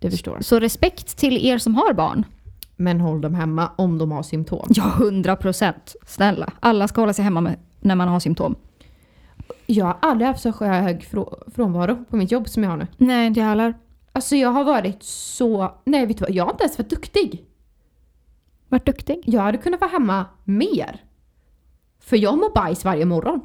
[0.00, 0.44] Det förstår jag.
[0.44, 2.24] Så respekt till er som har barn.
[2.76, 4.66] Men håll dem hemma om de har symptom.
[4.68, 5.72] Ja, 100%.
[6.06, 6.52] Snälla.
[6.60, 8.54] Alla ska hålla sig hemma med, när man har symptom.
[9.66, 12.86] Jag har aldrig haft så hög frå- frånvaro på mitt jobb som jag har nu.
[12.96, 13.74] Nej, inte jag heller.
[14.12, 15.72] Alltså jag har varit så...
[15.84, 17.44] Nej vet du vad, jag har inte ens varit duktig.
[18.68, 19.20] Vart duktig.
[19.24, 21.02] Jag hade kunnat vara hemma mer.
[22.00, 23.40] För jag mår bajs varje morgon.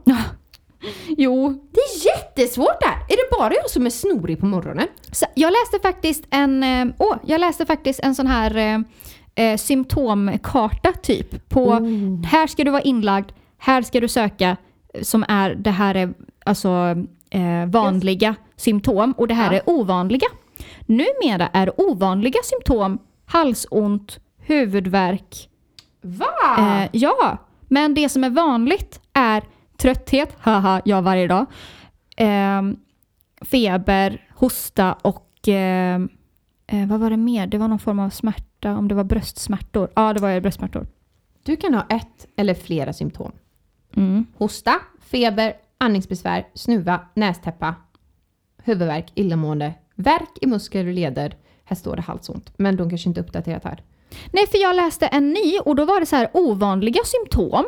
[1.08, 1.50] Jo.
[1.72, 2.94] Det är jättesvårt där!
[3.10, 4.88] Är det bara jag som är snorig på morgonen?
[5.12, 8.80] Så jag läste faktiskt en, eh, åh, jag läste faktiskt en sån här eh,
[9.52, 11.50] eh, symptomkarta typ.
[11.50, 11.72] På
[12.26, 14.58] här ska du vara inlagd, här ska du söka
[14.94, 16.14] eh, som är, det här är
[16.46, 16.96] alltså
[17.30, 19.58] eh, vanliga symptom och det här Ja.
[19.60, 20.28] är ovanliga.
[20.86, 25.50] Numera är ovanliga symptom halsont, huvudvärk,
[26.04, 26.26] Va?
[26.58, 29.44] Eh, ja, men det som är vanligt är
[29.78, 31.46] trötthet, haha, jag varje dag.
[32.18, 32.78] Ehm,
[33.42, 36.02] feber, hosta och eh,
[36.68, 37.48] eh, vad var det mer?
[37.48, 39.90] Det var någon form av smärta, om det var bröstsmärtor.
[39.96, 40.88] Ja, det var bröstsmärtor.
[41.44, 43.32] Du kan ha ett eller flera symptom.
[43.96, 44.26] Mm.
[44.38, 47.76] Hosta, feber, andningsbesvär, snuva, nästäppa,
[48.64, 51.36] huvudvärk, illamående, värk i muskler och leder.
[51.64, 53.84] Här står det halsont, men de kanske inte uppdaterat här.
[54.32, 57.66] Nej, för jag läste en ny och då var det så här ovanliga symptom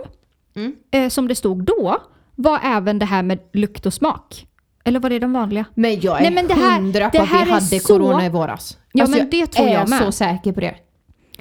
[0.56, 0.76] Mm.
[0.92, 1.98] eh, som det stod då
[2.36, 4.48] var även det här med lukt och smak.
[4.84, 5.66] Eller var det de vanliga?
[5.76, 8.26] Men jag är Nej, men det här- hundra på att vi är hade så- corona
[8.26, 8.78] i våras.
[8.94, 10.00] Ja, Alltså, men det tror jag är med.
[10.00, 10.76] så säker på det.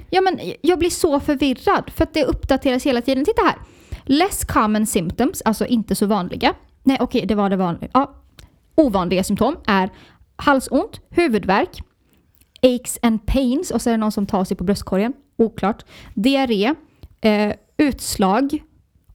[0.09, 3.25] Ja, men jag blir så förvirrad för att det uppdateras hela tiden.
[3.25, 3.55] Titta här.
[4.05, 6.53] Less common symptoms, alltså inte så vanliga.
[6.83, 7.89] Nej, okej, det var det vanliga.
[7.93, 8.15] Ja.
[8.75, 9.89] Ovanliga symptom är
[10.35, 11.83] halsont, huvudvärk,
[12.65, 15.13] aches and pains och så är det någon som tar sig på bröstkorgen.
[15.37, 15.85] Oklart.
[16.13, 16.73] Diarré,
[17.21, 18.63] eh, utslag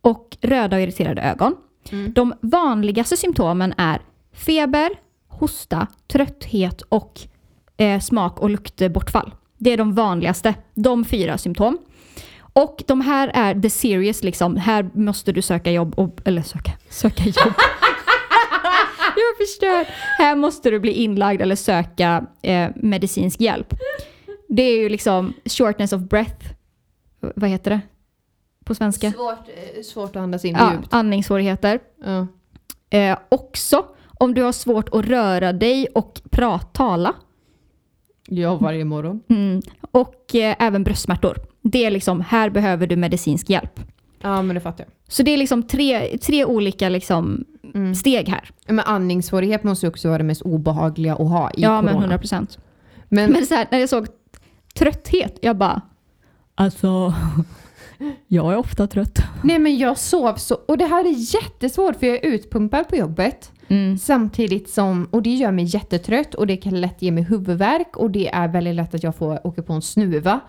[0.01, 1.57] och röda och irriterade ögon.
[2.15, 4.01] De vanligaste symptomen är
[4.33, 4.91] feber,
[5.29, 7.21] hosta, trötthet och
[7.77, 9.35] eh, smak och luktbortfall.
[9.59, 11.79] Det är de vanligaste, de fyra symptom.
[12.53, 14.57] Och de här är the serious liksom.
[14.57, 17.55] Här måste du söka jobb, och, eller söka, söka jobb.
[19.39, 19.85] Jag förstår.
[20.23, 23.75] Här måste du bli inlagd eller söka eh, medicinsk hjälp.
[24.49, 26.47] Det är ju liksom shortness of breath.
[27.21, 27.81] Vad heter det
[28.65, 29.13] på svenska?
[29.13, 29.39] Svårt,
[29.77, 30.89] eh, svårt att andas in Ja, djupt.
[30.95, 31.81] andningssvårigheter.
[32.05, 32.27] Ja.
[32.99, 33.85] Eh, också
[34.19, 37.15] om du har svårt att röra dig och prata, tala.
[38.29, 39.21] ja, varje morgon.
[39.29, 39.63] Mm.
[39.91, 41.37] Och eh, även bröstsmärtor.
[41.63, 43.81] Det är liksom, här behöver du medicinsk hjälp.
[44.23, 44.93] Ja, men det fattar jag.
[45.09, 47.95] Så det är liksom tre, tre olika liksom Mm.
[47.95, 48.51] steg här.
[48.67, 51.83] Men andningssvårighet måste också vara det mest obehagliga att ha i ja, corona.
[51.83, 52.59] men 100 procent.
[53.09, 54.07] Men, Men så här, när jag såg
[54.75, 55.81] trötthet, jag bara...
[56.55, 57.15] Alltså,
[58.27, 59.19] jag är ofta trött.
[59.45, 60.55] nej, men jag sov så...
[60.55, 63.53] Och det här är jättesvårt för jag är utpumpad på jobbet.
[63.69, 63.99] Mm.
[63.99, 68.11] Samtidigt som, och det gör mig jättetrött och det kan lätt ge mig huvudvärk och
[68.11, 70.41] det är väldigt lätt att jag får åka på en snuva.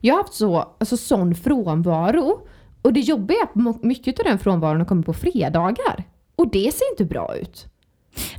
[0.00, 2.40] Jag har haft så, alltså sån frånvaro
[2.82, 6.04] och det jobbiga är att mycket av den frånvaron kommit på fredagar.
[6.36, 7.66] Och det ser inte bra ut.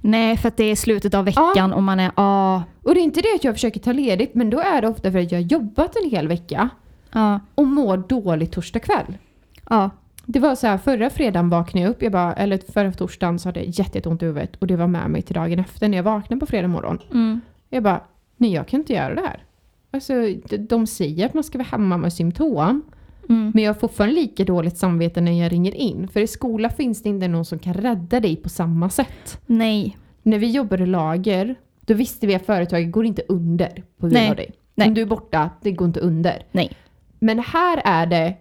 [0.02, 2.12] Nej, för att det är slutet av veckan och man är...
[2.16, 4.88] Ah, Och det är inte det att jag försöker ta ledigt men då är det
[4.88, 6.70] ofta för att jag har jobbat en hel vecka
[7.12, 9.18] ah, och mår dåligt torsdag kväll.
[9.64, 9.90] ah.
[10.26, 13.48] Det var så här, förra fredagen vaknade jag upp, jag bara, eller förra torsdagen så
[13.50, 15.98] hade jag jätte- jätteont i huvudet och det var med mig till dagen efter när
[15.98, 17.00] jag vaknade på fredag morgon.
[17.12, 17.42] Mm.
[17.70, 18.02] Jag bara,
[18.38, 19.44] nej jag kan inte göra det här.
[19.92, 20.14] Alltså,
[20.50, 22.82] de- de säger att man ska vara hemma med symptom,
[23.30, 23.52] Mm.
[23.54, 26.08] men jag har fortfarande lika dåligt samvete när jag ringer in.
[26.08, 29.42] För i skola finns det inte någon som kan rädda dig på samma sätt.
[29.46, 29.98] Nej.
[30.24, 34.14] När vi jobbade i lager, då visste vi att företaget går inte under på grund
[34.14, 34.30] Nej.
[34.30, 34.52] av dig.
[34.76, 34.88] Nej.
[34.88, 36.46] Om du är borta, det går inte under.
[36.52, 36.72] Nej.
[37.20, 38.34] Men här är det,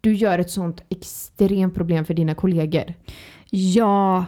[0.00, 2.94] du gör ett sånt extremt problem för dina kollegor.
[3.50, 4.24] Ja.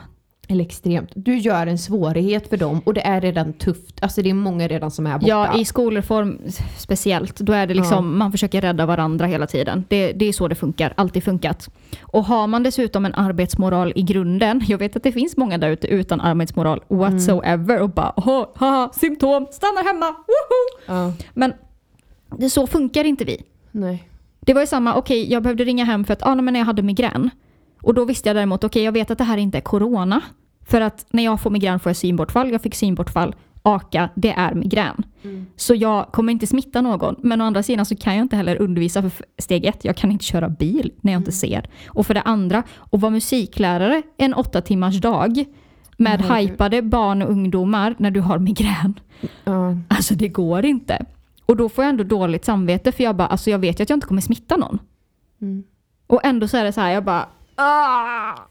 [0.48, 1.10] Eller extremt.
[1.14, 4.02] Du gör en svårighet för dem och det är redan tufft.
[4.02, 5.26] Alltså det är många redan som är borta.
[5.28, 6.38] Ja, i skolreform
[6.78, 7.36] speciellt.
[7.40, 9.84] Då är det liksom, man försöker rädda varandra hela tiden.
[9.88, 11.68] Det, det är så det funkar, alltid funkat.
[12.02, 15.68] Och har man dessutom en arbetsmoral i grunden, jag vet att det finns många där
[15.70, 20.96] ute utan arbetsmoral whatsoever och bara "Åh, haha, symptom, stanna hemma, woho!
[20.96, 21.12] Ja.
[21.34, 21.52] Men
[22.36, 23.42] det, så funkar inte vi.
[23.70, 24.08] Nej.
[24.40, 26.64] Det var ju samma, okej jag behövde ringa hem för att ah, nej, men jag
[26.64, 27.30] hade migrän.
[27.82, 30.20] Och då visste jag däremot, okej jag vet att det här inte är corona.
[30.66, 34.54] För att när jag får migrän får jag synbortfall, jag fick synbortfall, AKA, det är
[34.54, 35.04] migrän.
[35.56, 37.16] Så jag kommer inte smitta någon.
[37.18, 40.12] Men å andra sidan så kan jag inte heller undervisa för steg ett, jag kan
[40.12, 41.68] inte köra bil när jag inte ser.
[41.88, 45.44] Och för det andra, att vara musiklärare en åtta timmars dag
[45.96, 46.50] med herregud.
[46.50, 48.94] hypade barn och ungdomar när du har migrän.
[49.44, 49.76] Ja.
[49.88, 51.04] Alltså det går inte.
[51.46, 53.90] Och då får jag ändå dåligt samvete för jag bara, alltså jag vet ju att
[53.90, 54.78] jag inte kommer smitta någon.
[55.40, 55.64] Mm.
[56.06, 57.28] Och ändå så är det så här, jag bara!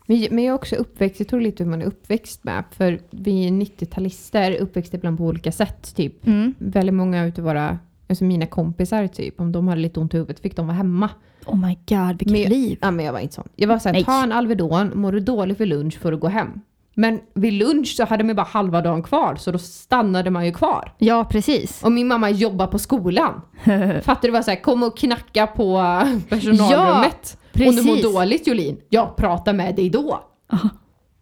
[0.07, 2.63] Men, men jag är också uppväxt, jag tror lite hur man är uppväxt med.
[2.71, 5.95] För vi är 90-talister, uppväxta ibland på olika sätt.
[5.95, 6.27] Typ.
[6.27, 6.53] Mm.
[6.57, 10.39] Väldigt många utav våra, alltså mina kompisar typ, om de hade lite ont i huvudet
[10.39, 11.09] fick de vara hemma.
[11.45, 12.77] Oh my god, vilket Men- liv.
[12.81, 13.47] Ja, men jag var inte sån.
[13.55, 16.61] Jag var såhär, ta en Alvedon, mår du dålig för lunch får du gå hem.
[16.97, 20.53] Men vid lunch så hade man bara halva dagen kvar, så då stannade man ju
[20.53, 20.91] kvar.
[20.97, 21.83] Ja, precis.
[21.83, 23.41] Och min mamma jobbar på skolan.
[24.03, 25.75] Fattar du vad såhär, kom och knacka på
[26.29, 27.37] personalrummet.
[27.41, 27.85] Om du precis.
[27.85, 30.19] mår dåligt Jolin, jag pratar med dig då.
[30.53, 30.69] Aha.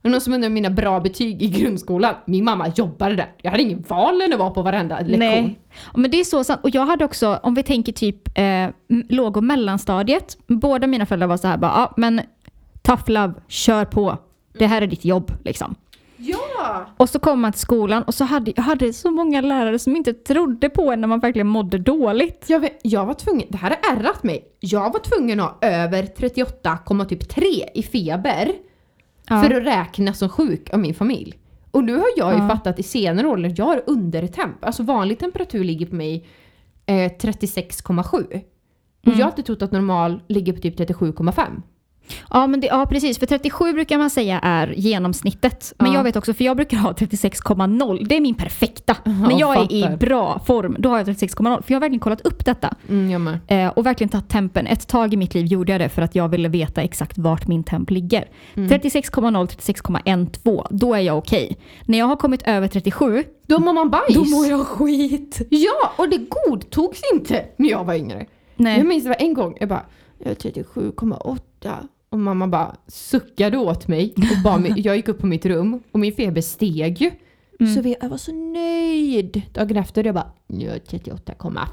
[0.03, 2.15] Och någon som undrar mina bra betyg i grundskolan.
[2.25, 3.31] Min mamma jobbade där.
[3.41, 5.19] Jag hade ingen val när det var på varenda lektion.
[5.19, 5.59] Nej.
[5.93, 6.59] Ja, Men det är så sant.
[6.63, 8.69] Och jag hade också, om vi tänker typ eh,
[9.09, 10.37] låg och mellanstadiet.
[10.47, 12.21] Båda mina föräldrar var så här bara, ja men
[12.81, 14.17] tough love, kör på.
[14.53, 15.75] Det här är ditt jobb liksom.
[16.17, 16.85] Ja!
[16.97, 19.95] Och så kom man till skolan och så hade jag hade så många lärare som
[19.95, 22.45] inte trodde på en när man verkligen mådde dåligt.
[22.47, 24.43] Jag, vet, jag var tvungen, det här har ärrat mig.
[24.59, 28.51] Jag var tvungen att ha över 38,3 i feber
[29.29, 29.41] Ja.
[29.43, 31.33] för att räknas som sjuk av min familj.
[31.71, 32.47] Och nu har jag ju Ja.
[32.47, 34.65] fattat i senare år att jag har undertemp.
[34.65, 36.25] Alltså vanlig temperatur ligger på mig
[36.85, 38.03] eh, 36,7.
[38.25, 38.33] Och
[39.07, 39.19] Mm.
[39.19, 41.61] jag har alltid trott att normal ligger på typ 37,5.
[42.29, 43.19] Ja, men det, ja, precis.
[43.19, 45.73] För 37 brukar man säga är genomsnittet.
[45.79, 45.97] Men Ja.
[45.97, 48.05] jag vet också, för jag brukar ha 36,0.
[48.07, 48.95] Det är min perfekta.
[49.05, 49.97] Men jag är i fattar.
[49.97, 50.75] bra form.
[50.79, 51.61] Då har jag 36,0.
[51.63, 52.75] För jag har verkligen kollat upp detta.
[52.89, 53.37] Mm.
[53.47, 54.67] Eh, och verkligen tagit tempen.
[54.67, 57.47] Ett tag i mitt liv gjorde jag det för att jag ville veta exakt vart
[57.47, 58.27] min temp ligger.
[58.55, 58.69] Mm.
[58.69, 60.67] 36,0, 36,12.
[60.69, 61.57] Då är jag okej.
[61.85, 64.15] När jag har kommit över 37, Då mår man bajs.
[64.15, 65.41] då mår jag skit.
[65.49, 68.25] Ja, och det godtogs inte när jag var yngre.
[68.55, 68.77] Nej.
[68.77, 69.85] Jag minns det var en gång, jag bara,
[70.23, 71.87] jag är 37,8.
[72.09, 74.13] Och mamma bara suckade åt mig.
[74.45, 77.11] Och mig jag gick upp på mitt rum och min feber steg ju.
[77.75, 79.41] Så vi, jag var så nöjd.
[79.53, 81.67] Dagen efter jag bara, nu är jag 38,5.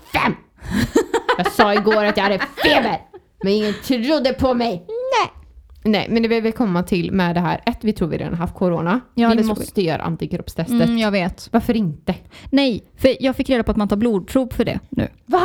[1.39, 3.01] jag sa igår att jag hade feber.
[3.43, 4.87] Men ingen trodde på mig.
[4.89, 5.41] Nej.
[5.85, 7.63] Nej, men det vi vill komma till med det här.
[7.67, 9.01] Ett, vi tror vi redan haft corona.
[9.15, 9.49] Ja, vi tror vi.
[9.49, 10.83] måste göra antikroppstestet.
[10.83, 11.49] Mm, jag vet.
[11.53, 12.15] Varför inte?
[12.51, 15.09] Nej, för jag fick reda på att man tar blodprov för det nu.
[15.27, 15.41] Va?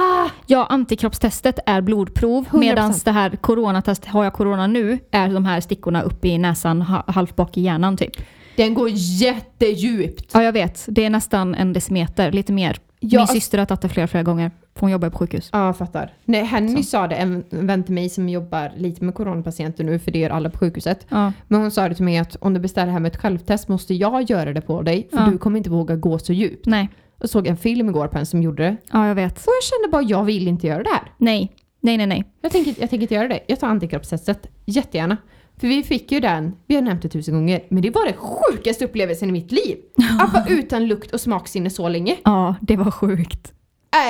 [0.48, 2.60] Ja, antikroppstestet är blodprov 100%.
[2.60, 6.82] medan det här coronatest, har jag corona nu, är de här stickorna uppe i näsan,
[6.82, 8.12] ha- halvt bak i hjärnan typ.
[8.56, 10.32] Den går jättedjupt.
[10.34, 10.86] Ja, jag vet.
[10.88, 12.78] Det är nästan en decimeter, lite mer.
[13.00, 14.52] Ja, Min alltså- syster har tagit det flera, flera gånger.
[14.74, 15.50] För hon jobbar på sjukhus.
[15.54, 16.14] Ja, jag fattar.
[16.26, 20.12] Nej, Henny sa det, en vän till mig som jobbar lite med coronapatienter nu, för
[20.12, 21.06] det gör alla på sjukhuset.
[21.10, 21.32] Ja.
[21.48, 24.30] Men hon sa det till mig att om du beställer hem ett självtest måste jag
[24.30, 25.26] göra det på dig, för Ja.
[25.26, 26.66] du kommer inte våga gå så djupt.
[26.66, 26.90] Nej.
[27.20, 28.78] Jag såg en film igår på en som gjorde det.
[28.92, 29.38] Ja, jag vet.
[29.38, 31.12] Och jag kände bara, jag vill inte göra det här.
[31.18, 31.56] Nej.
[31.82, 32.24] Nej, nej, nej.
[32.42, 33.40] Jag tänker, jag tänker inte göra det.
[33.48, 35.18] Jag tar antikroppstestet, jättegärna.
[35.58, 38.18] För vi fick ju den, vi har nämnt det tusen gånger, men det var den
[38.18, 39.78] sjukaste upplevelsen i mitt liv.
[40.20, 42.18] Att vara utan lukt och smaksinne så länge.
[42.24, 43.54] Ja, det var sjukt.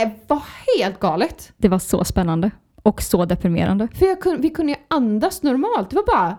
[0.04, 0.42] Äh, var
[0.78, 1.54] helt galet.
[1.58, 2.52] Det var så spännande.
[2.84, 3.88] Och så deprimerande.
[3.94, 5.90] För kunde, vi kunde ju andas normalt.
[5.90, 6.38] Det var bara...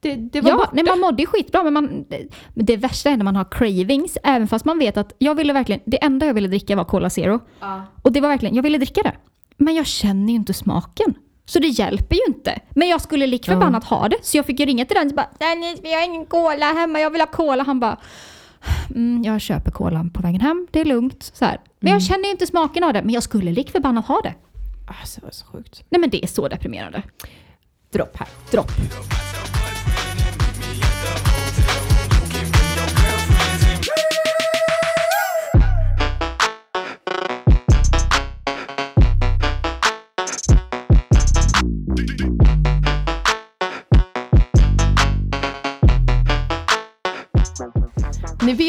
[0.00, 3.24] Det, det Ja, nej, man mådde ju skitbra men man, det, det värsta är när
[3.24, 6.48] man har cravings, även fast man vet att jag ville verkligen, det enda jag ville
[6.48, 7.40] dricka var Cola Zero.
[7.60, 7.82] Ja.
[8.02, 9.12] Och det var verkligen, jag ville dricka det.
[9.56, 11.14] Men jag känner ju inte smaken.
[11.44, 12.60] Så det hjälper ju inte.
[12.70, 14.16] Men jag skulle lik förbannat ha det.
[14.22, 17.00] Så jag fick ju ringa till den och bara Dennis, vi har ingen cola hemma,
[17.00, 17.62] jag vill ha cola.
[17.62, 17.96] Han bara
[18.94, 21.30] mm, jag köper cola på vägen hem, det är lugnt.
[21.34, 21.60] Så här.
[21.80, 24.34] Men jag känner ju inte smaken av det, men jag skulle lik förbannat ha det.
[25.00, 25.84] Alltså, det var så sjukt.
[25.88, 27.02] Nej men det är så deprimerande.
[27.92, 28.28] Dropp här.
[28.50, 28.70] Dropp.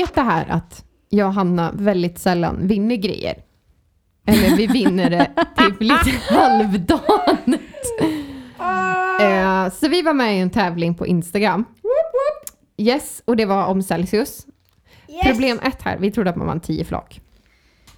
[0.01, 3.37] Vet det här att jag och Hanna väldigt sällan vinner grejer.
[4.25, 7.61] Eller vi vinner det typ lite halvdant.
[9.21, 11.65] Eh, så vi var med i en tävling på Instagram.
[12.77, 14.45] Yes, och det var om Celsius.
[15.25, 17.21] Problem ett här, vi trodde att man vann 10 flak.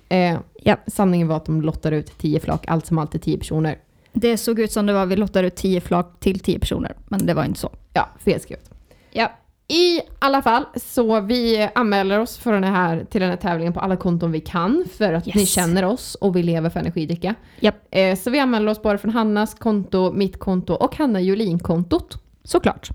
[0.10, 0.76] Eh, Ja.
[0.88, 3.78] sanningen var att de lottade ut 10 flak, allt som alltid 10 personer.
[4.14, 7.26] Det såg ut som det var vi lottade ut 10 flak till 10 personer, men
[7.26, 7.70] det var inte så.
[7.94, 8.70] Ja, felskrivet.
[9.12, 9.32] Ja.
[9.72, 13.80] I alla fall, så vi anmäler oss för den här, till den här tävlingen på
[13.80, 15.36] alla konton vi kan för att Yes.
[15.36, 17.36] ni känner oss och vi lever för energidricka.
[17.60, 17.76] Japp.
[17.92, 22.18] Eh, så vi anmäler oss både från Hannas konto, mitt konto och Hanna Julin-kontot.
[22.44, 22.90] Såklart.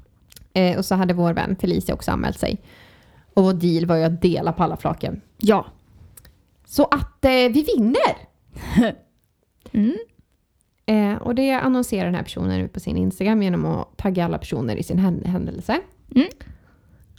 [0.53, 2.62] Eh, och så hade vår vän Felicia också anmält sig.
[3.35, 5.21] Och vår deal var ju att dela på alla flaken.
[5.39, 5.67] Ja.
[6.67, 8.17] Så att eh, vi vinner!
[9.73, 9.97] Mm.
[10.87, 14.39] Eh, och det annonserar den här personen ut på sin Instagram genom att tagga alla
[14.39, 15.79] personer i sin hän- händelse.
[16.15, 16.29] Mm.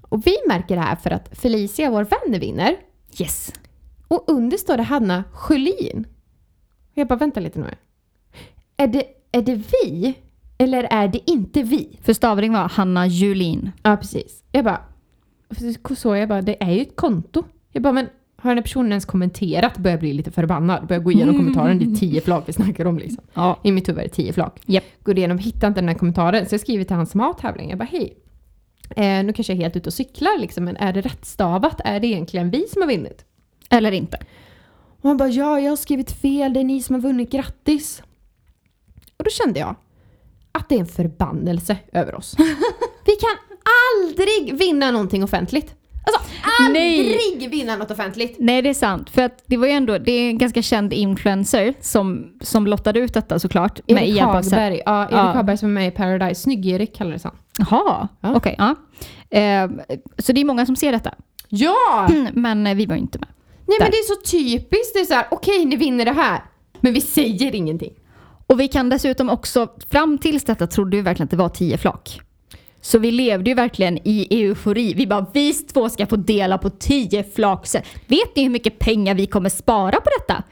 [0.10, 2.76] Och vi märker det här för att Felicia, vår vän, vinner.
[3.20, 3.54] Yes.
[4.08, 6.08] Och under står det Hanna Sjölin.
[6.94, 7.68] Jag bara, vänta lite nu.
[8.78, 10.14] Är det, är det vi?
[10.58, 12.00] Eller är det inte vi?
[12.02, 13.72] För stavring var Hanna Julin.
[13.84, 14.44] Ja, precis.
[14.52, 14.82] Jag bara,
[15.98, 17.44] så jag bara, det är ju ett konto.
[17.72, 19.78] Jag bara, men har den här personen ens kommenterat?
[19.78, 20.88] Börjar bli lite förbannad.
[20.88, 21.80] Börjar gå igenom kommentaren.
[21.80, 23.24] Det är tio flak vi snackar om liksom.
[23.34, 23.60] Ja.
[23.64, 24.62] I mitt huvud är det tio flak.
[24.66, 24.84] Japp.
[25.04, 26.46] Går igenom, hittar inte den här kommentaren.
[26.46, 27.70] Så jag skriver till hans mattävling.
[27.70, 28.18] Jag bara, hej.
[28.90, 31.82] Eh, nu kanske jag är helt ute och cyklar liksom, men är det rättstavat?
[31.86, 33.26] Är det egentligen vi som har vunnit?
[33.70, 34.18] Eller inte.
[35.02, 38.04] Och han bara, ja, jag har skrivit fel, det är ni som har vunnit, grattis.
[39.18, 39.76] Och då kände jag
[40.52, 42.36] att det är en förbannelse över oss.
[43.06, 43.58] Vi kan
[44.04, 45.76] aldrig vinna någonting offentligt.
[46.08, 46.22] Alltså,
[46.66, 48.36] aldrig vinna något offentligt.
[48.40, 49.10] Nej, det är sant.
[49.10, 53.00] För att det var ju ändå, det är en ganska känd influencer som, som lottade
[53.00, 53.80] ut detta såklart.
[53.88, 54.24] Erik Seb.
[54.24, 55.18] Hagberg, ja, Erik Ja.
[55.18, 56.42] Hagberg som är med i Paradise.
[56.42, 57.36] Snygg-Erik kallades han.
[57.60, 58.36] Jaha, Ja.
[58.36, 58.56] okej.
[58.58, 58.76] ja.
[59.38, 59.70] Eh,
[60.18, 61.14] så det är många som ser detta.
[61.50, 62.08] Ja!
[62.10, 63.28] Mm, Men eh, vi var ju inte med.
[63.68, 63.86] Nej Där.
[63.86, 64.94] men det är så typiskt.
[64.94, 66.42] Det är så här, okej ni vinner det här.
[66.80, 67.94] Men vi säger ingenting.
[68.48, 71.78] Och vi kan dessutom också, fram tills detta trodde vi verkligen att det var 10
[71.78, 72.20] flak.
[72.88, 74.94] Så vi levde ju verkligen i eufori.
[74.94, 77.68] Vi bara, vi två ska få dela på 10 flak.
[78.08, 80.44] Vet ni hur mycket pengar vi kommer spara på detta?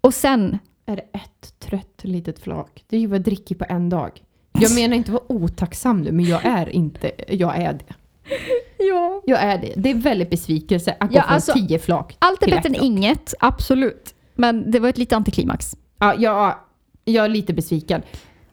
[0.00, 2.84] Och sen, Är det ett trött litet flak?
[2.88, 4.10] Det är ju vad jag dricker på en dag.
[4.52, 7.94] Jag menar inte att vara otacksam nu, men jag är inte, jag är det.
[8.78, 9.22] Ja.
[9.26, 9.72] Jag är det.
[9.76, 12.84] Det är väldigt besvikelse att gå Ja, från alltså, tio flak Allt är bättre än
[12.84, 14.14] inget, absolut.
[14.34, 15.76] Men det var ett lite antiklimax.
[15.98, 16.54] Ja, jag,
[17.04, 18.02] jag är lite besviken.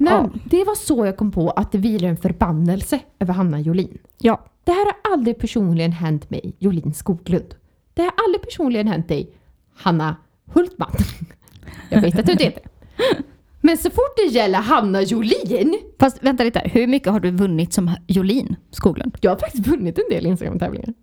[0.01, 0.29] Men Ja.
[0.45, 3.97] det var så jag kom på att det vilar en förbannelse över Hanna Jolin.
[4.17, 4.45] Ja.
[4.63, 7.55] Det här har aldrig personligen hänt mig, Jolin Skoglund.
[7.93, 9.29] Det har aldrig personligen hänt dig,
[9.75, 10.15] Hanna
[10.53, 10.91] Hultman.
[11.89, 12.63] Jag vet att du inte heter.
[13.61, 17.73] Men så fort det gäller Hanna Jolin, Fast vänta lite, hur mycket har du vunnit
[17.73, 19.17] som Jolin Skoglund?
[19.21, 20.93] jag har faktiskt vunnit en del Instagram-tävlingar.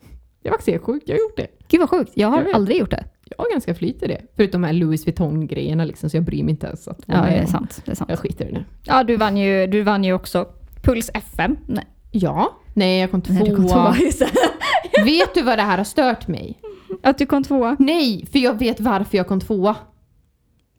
[0.43, 1.47] Jag var faktiskt helt sjuk, jag har gjort det.
[1.69, 3.05] Gud vad sjukt, jag har Jag aldrig gjort det.
[3.37, 4.21] Jag har ganska flyt i det.
[4.37, 6.89] Förutom de här Louis Vuitton-grejerna liksom, så jag bryr mig inte ens.
[6.89, 7.83] Att Ja, det är sant.
[7.85, 8.11] Det är sant.
[8.11, 8.65] Jag skiter i det.
[8.85, 10.47] Ja, du vann ju, du vann ju också
[10.83, 11.57] Puls FM.
[11.67, 13.95] Nej, Ja, nej jag kom Nej du kom tvåa.
[13.95, 15.05] tvåa.
[15.05, 16.61] Vet du vad det här har stört mig?
[17.03, 17.77] Att du kom tvåa.
[17.79, 19.77] Nej, för jag vet varför jag kom tvåa.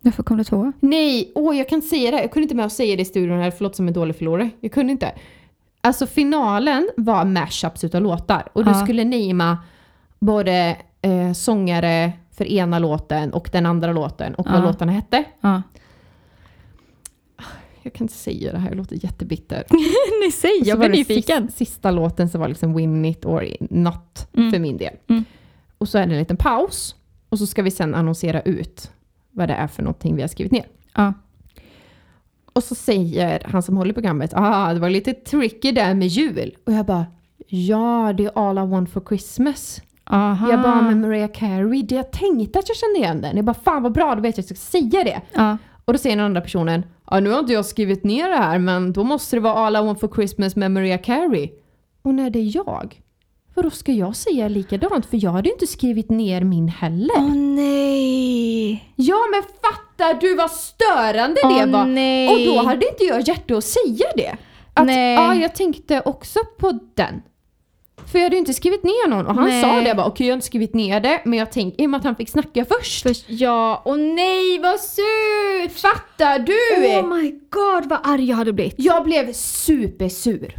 [0.02, 0.72] Varför kom du tvåa?
[0.80, 2.22] Nej, åh jag kan säga det.
[2.22, 4.50] Jag kunde inte med att säga det i studion här, förlåt som en dålig förlorare.
[4.60, 5.12] Jag kunde inte.
[5.82, 8.84] Alltså finalen var mashups utav låtar och du Ja.
[8.84, 9.58] skulle namea
[10.20, 15.24] både eh, sångare för ena låten och den andra låten och vad låtarna hette.
[15.42, 15.62] Ja.
[17.84, 19.64] Jag kan inte säga det här, jag låter jättebitter.
[20.22, 21.48] Nej, säg, så jag blir nyfiken.
[21.48, 24.52] Sista, sista låten som var liksom Win it or not Mm.
[24.52, 24.94] för min del.
[25.08, 25.26] Mm.
[25.78, 26.96] Och så är det en liten paus
[27.30, 28.92] och så ska vi sen annonsera ut
[29.32, 30.66] vad det är för någonting vi har skrivit ner.
[30.96, 31.14] Ja.
[32.54, 36.56] Och så säger han som håller programmet, ah det var lite tricky där med jul.
[36.66, 37.06] Och jag bara,
[37.48, 39.82] ja det är All I want for Christmas.
[40.10, 40.52] Aha.
[40.52, 43.36] Jag bara med Mariah Carey, det jag tänkte att jag kände igen den.
[43.36, 45.22] Jag bara, fan vad bra, då vet jag att jag ska säga det.
[45.34, 45.58] Ja.
[45.86, 48.60] Och då säger den andra personen, ja nu har inte jag skrivit ner det här
[48.60, 51.50] men då måste det vara All I want for Christmas med Mariah Carey.
[52.02, 53.02] Och när det är jag,
[53.64, 55.06] då ska jag säga likadant?
[55.06, 57.16] För jag hade ju inte skrivit ner min heller.
[57.18, 58.94] Åh nej.
[58.96, 61.86] Ja men fattar du vad störande Åh, det var?
[61.86, 62.30] nej.
[62.30, 64.38] Och då hade inte jag hjärta att säga det.
[64.74, 65.14] Att, Nej.
[65.14, 67.22] Ja, jag tänkte också på den.
[68.12, 69.62] För jag hade ju inte skrivit ner någon och han Nej.
[69.62, 71.86] sa det jag bara okej jag har inte skrivit ner det men jag tänker i
[71.86, 73.04] och med att han fick snacka först.
[73.04, 75.80] Först, ja, och nej vad surt!
[75.82, 76.88] Fattar du?
[77.00, 78.76] Oh my god vad arg jag hade blivit.
[78.78, 80.56] Jag blev supersur.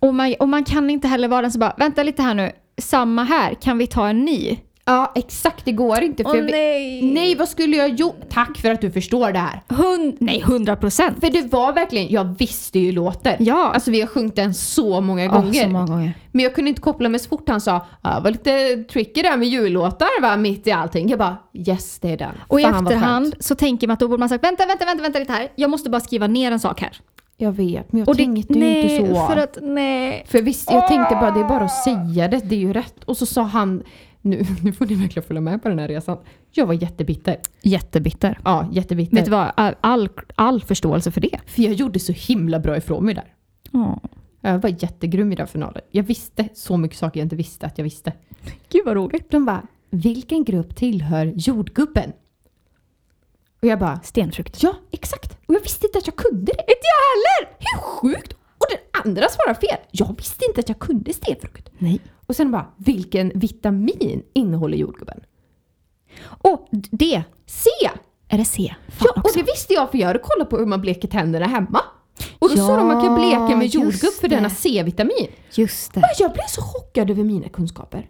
[0.00, 2.52] Och man, och man kan inte heller vara den som bara, vänta lite här nu,
[2.80, 4.58] samma här, kan vi ta en ny?
[4.88, 6.22] Ja exakt det går inte.
[6.22, 7.02] För Åh jag nej.
[7.02, 8.20] Nej vad skulle jag gjort?
[8.30, 9.62] Tack för att du förstår det här.
[9.68, 11.20] Hund, nej, hundra procent.
[11.20, 13.36] För det var verkligen, jag visste ju låten.
[13.38, 13.70] Ja.
[13.74, 15.62] Alltså vi har sjungit den så många Ja, gånger.
[15.62, 16.12] så många gånger.
[16.32, 19.22] Men jag kunde inte koppla mig så fort han sa ja, det var lite tricky
[19.22, 21.08] där med jullåtar va, mitt i allting.
[21.08, 22.34] Jag bara yes det är den.
[22.48, 24.84] Och i Fan, vad efterhand så tänker man att då borde man sagt vänta, vänta,
[24.84, 25.48] vänta, vänta lite här.
[25.54, 26.96] Jag måste bara skriva ner en sak här.
[27.36, 29.26] Jag vet men jag Och det, tänkte ju nej, inte så.
[29.26, 30.24] för att nej.
[30.28, 33.04] För visst, jag tänkte bara det är bara att säga det, det är ju rätt.
[33.04, 33.82] Och så sa han,
[34.28, 36.18] nu, nu får ni verkligen följa med på den här resan.
[36.50, 37.36] Jag var jättebitter.
[37.62, 38.38] Jättebitter.
[38.44, 39.16] Ja, jättebitter.
[39.16, 41.38] Vet du vad, all, all, all förståelse för det.
[41.46, 43.34] För jag gjorde så himla bra ifrån mig där.
[44.40, 45.82] Jag var jättegrym i den finalen.
[45.90, 48.12] Jag visste så mycket saker jag inte visste att jag visste.
[48.72, 49.30] Gud vad roligt.
[49.30, 52.12] De bara, vilken grupp tillhör jordgubben?
[53.62, 54.62] Och jag bara, Stenfrukt.
[54.62, 55.38] ja exakt.
[55.46, 56.60] Och jag visste inte att jag kunde det.
[56.60, 57.56] Inte jag heller!
[57.58, 58.32] Hur sjukt!
[58.32, 59.78] Och den andra svarar fel.
[59.90, 61.68] Jag visste inte att jag kunde stenfrukt.
[61.78, 62.00] Nej.
[62.28, 65.20] Och sen bara, vilken vitamin innehåller jordgubben?
[66.24, 67.22] Och det.
[67.46, 67.68] C!
[68.28, 68.74] Är det C?
[68.88, 69.38] Fan Ja, och också.
[69.38, 71.80] det visste jag för jag hade kollat på hur man bleker tänderna hemma.
[72.38, 74.54] Och då Ja, sa de att man kan bleka med jordgubb för den har det.
[74.54, 75.26] C-vitamin.
[75.54, 76.02] Just det.
[76.18, 78.08] Jag blev så chockad över mina kunskaper.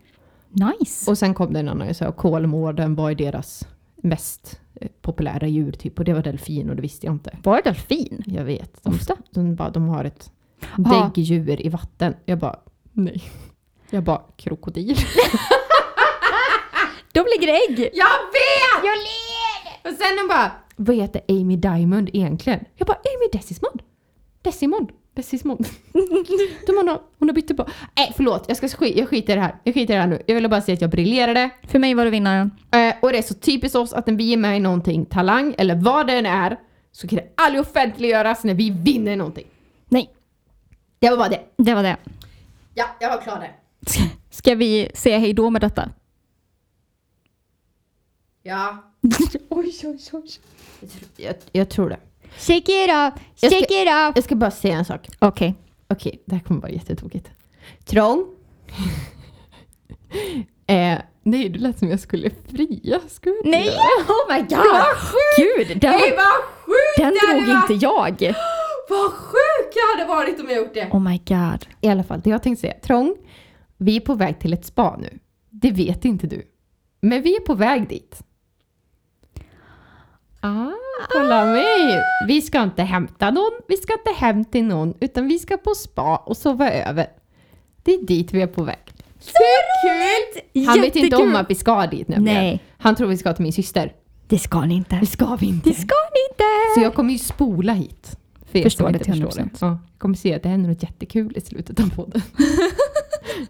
[0.51, 1.11] Nice.
[1.11, 3.67] Och sen kom det en annan, jag sa Kolmården, vad är deras
[3.97, 5.99] mest eh, populära djur typ?
[5.99, 7.39] Och det var delfin och det visste jag inte.
[7.45, 8.23] Var det delfin?
[8.27, 8.85] Jag vet.
[8.85, 9.17] De, Ofta.
[9.35, 10.31] de, bara, de har ett
[10.77, 12.15] däggdjur i vatten.
[12.25, 12.57] Jag bara,
[12.93, 13.23] nej.
[13.91, 14.97] Jag bara, krokodil.
[17.13, 17.79] De lägger ägg.
[17.93, 18.85] Jag vet!
[18.85, 19.91] Jag ler!
[19.93, 22.65] Och sen de bara, vad heter Amy Diamond egentligen?
[22.77, 23.83] Jag bara, Amy Desismond.
[24.43, 24.93] Dessimond.
[25.15, 25.67] Desismond.
[26.67, 27.67] De har, nå- hon har bytt på.
[27.97, 29.55] Nej förlåt, jag, ska skit, jag skiter i det här.
[29.65, 30.23] Jag skiter i det här nu.
[30.27, 31.51] Jag ville bara säga att jag briljerade.
[31.69, 32.51] För mig var det vinnaren.
[32.71, 35.55] Eh, och det är så typiskt oss att när vi är med i någonting, talang
[35.59, 36.57] eller vad det än är,
[36.93, 39.47] så kan det aldrig offentliggöras när vi vinner någonting.
[39.89, 40.11] Nej,
[40.99, 41.41] Det var bara det.
[41.57, 41.97] det var det.
[42.75, 43.53] Ja, jag var klar där.
[44.31, 45.91] Ska vi säga hej då med detta?
[48.43, 48.79] Ja.
[49.49, 50.29] oj, oj, oj.
[51.17, 51.99] Jag, jag tror det.
[52.39, 54.17] Shake it up, Jag ska- shake it up.
[54.17, 55.09] Jag ska bara säga en sak.
[55.19, 55.55] Okej.
[55.89, 57.31] Okej, det här kommer vara jättetokigt.
[57.85, 58.27] Trång.
[60.67, 63.01] eh, nej, det lät som jag skulle fria.
[63.09, 63.67] Skulle Nej!
[63.67, 63.77] göra?
[64.09, 64.59] Oh my god!
[64.59, 65.69] Vad sjukt!
[65.69, 67.71] Gud, den, Nej, vad sjukt den det drog varit!
[67.71, 68.35] inte jag.
[68.91, 70.89] Vad sjuk jag hade varit om jag gjort det!
[70.93, 71.67] Oh my god.
[71.81, 72.75] I alla fall, det jag tänkte säga.
[72.83, 73.17] Trång,
[73.79, 75.19] vi är på väg till ett spa nu.
[75.51, 76.43] Det vet inte du.
[77.01, 78.23] Men vi är på väg dit.
[80.41, 80.71] Ah,
[81.09, 82.01] kolla mig!
[82.29, 85.75] Vi ska inte hämta någon, vi ska inte hem till någon, utan vi ska på
[85.75, 87.07] spa och sova över.
[87.83, 88.79] Det är dit vi är på väg.
[89.21, 89.33] Så
[89.83, 90.65] kul!
[90.67, 92.45] Han vet inte om att vi ska dit nämligen.
[92.45, 92.63] Nej.
[92.79, 93.93] Han tror vi ska till min syster.
[94.27, 94.97] Det ska ni inte.
[95.01, 95.69] Det ska vi inte.
[95.71, 96.45] Det ska ni inte!
[96.75, 98.19] Så jag kommer ju spola hit.
[98.53, 99.45] För Förstår det till förstår 100%.
[99.45, 99.51] det.
[99.61, 102.23] Ja, jag kommer se att det händer något jättekul i slutet av podden.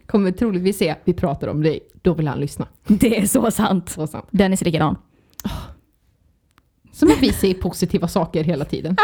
[0.06, 1.80] kommer troligtvis se vi pratar om dig.
[2.02, 2.66] Då vill han lyssna.
[2.86, 3.88] Det är så sant.
[3.88, 4.26] Så sant.
[4.30, 4.96] Dennis är likadan.
[6.92, 8.96] Som att vi säger positiva saker hela tiden.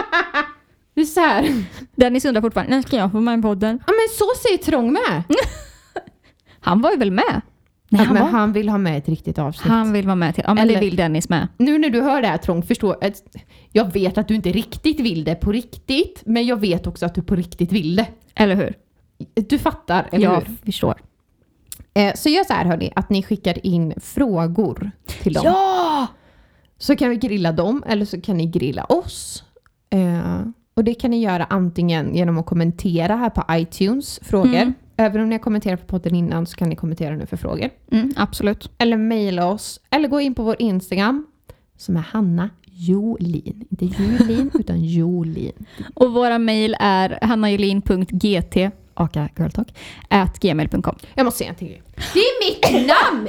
[0.94, 1.64] Det är så här.
[1.96, 3.78] Dennis undrar fortfarande, när ska jag få med i podden?
[3.86, 5.22] Ja men så säger Trång med.
[6.60, 7.40] Han var ju väl med?
[7.88, 8.28] Nej, Ja, han, var.
[8.28, 9.68] han vill ha med ett riktigt avsnitt.
[9.68, 10.44] han vill vara med till.
[10.46, 11.48] Ja, men Eller- det vill Dennis med.
[11.56, 12.96] Nu när du hör det här Trång, förstå
[13.72, 17.14] jag vet att du inte riktigt vill det på riktigt, men jag vet också att
[17.14, 18.06] du på riktigt vill det.
[18.34, 18.74] Eller hur?
[19.34, 20.56] Du fattar, eller jag hur?
[20.64, 21.00] förstår.
[21.94, 25.42] Eh, så gör så här hörni, att ni skickar in frågor till dem.
[25.44, 26.06] Ja!
[26.78, 29.44] Så kan vi grilla dem eller så kan ni grilla oss.
[29.90, 30.40] Eh,
[30.74, 34.54] och det kan ni göra antingen genom att kommentera här på iTunes frågor.
[34.54, 34.74] Mm.
[34.96, 37.70] Även om ni har kommenterat på podden innan så kan ni kommentera nu för frågor.
[37.90, 38.70] Mm, absolut.
[38.78, 39.80] Eller mejla oss.
[39.90, 41.26] Eller gå in på vår Instagram
[41.76, 43.64] som är Hanna Jolin.
[43.70, 45.66] Inte Julin utan Jolin.
[45.94, 48.56] Och våra mejl är hannajolin.gt
[48.94, 49.68] aka girltalk,
[50.10, 50.98] at gmail.com.
[51.14, 51.82] Jag måste säga en till.
[52.14, 53.24] Det är mitt namn!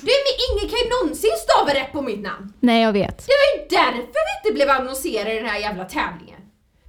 [0.00, 2.52] Det är mi- ingen kan ju någonsin stava rätt på mitt namn.
[2.60, 3.18] Nej, jag vet.
[3.26, 6.40] Det var ju därför vi inte blev annonserade i den här jävla tävlingen.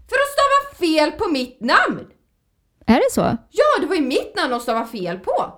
[0.10, 2.08] För att stava fel på mitt namn!
[2.88, 3.38] Är det så?
[3.52, 5.54] Ja, det var ju mitt namn de stavade fel på.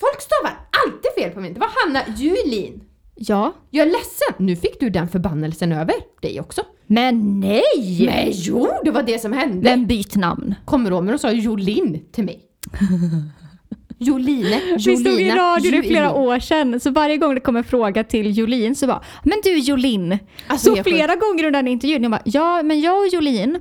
[0.00, 1.54] Folk stavar alltid fel på mitt.
[1.54, 2.84] Det var Hanna Julin.
[3.22, 3.52] Ja.
[3.70, 4.34] Jag är ledsen.
[4.46, 6.62] Nu fick du den förbannelsen över dig också.
[6.86, 8.06] Men nej!
[8.06, 9.70] Men jo, det var det som hände.
[9.70, 10.54] Men byt namn.
[10.64, 12.40] Kommer Romer och sa Jolin till mig.
[13.98, 17.56] Joline, Vi stod i Jolina, radio i flera år sedan, så varje gång det kom
[17.56, 20.18] en fråga till Jolin så bara “Men du Jolin”.
[20.46, 23.08] Alltså, så jag får- flera gånger under den intervjun, jag bara “Ja, men jag och
[23.08, 23.60] Jolin”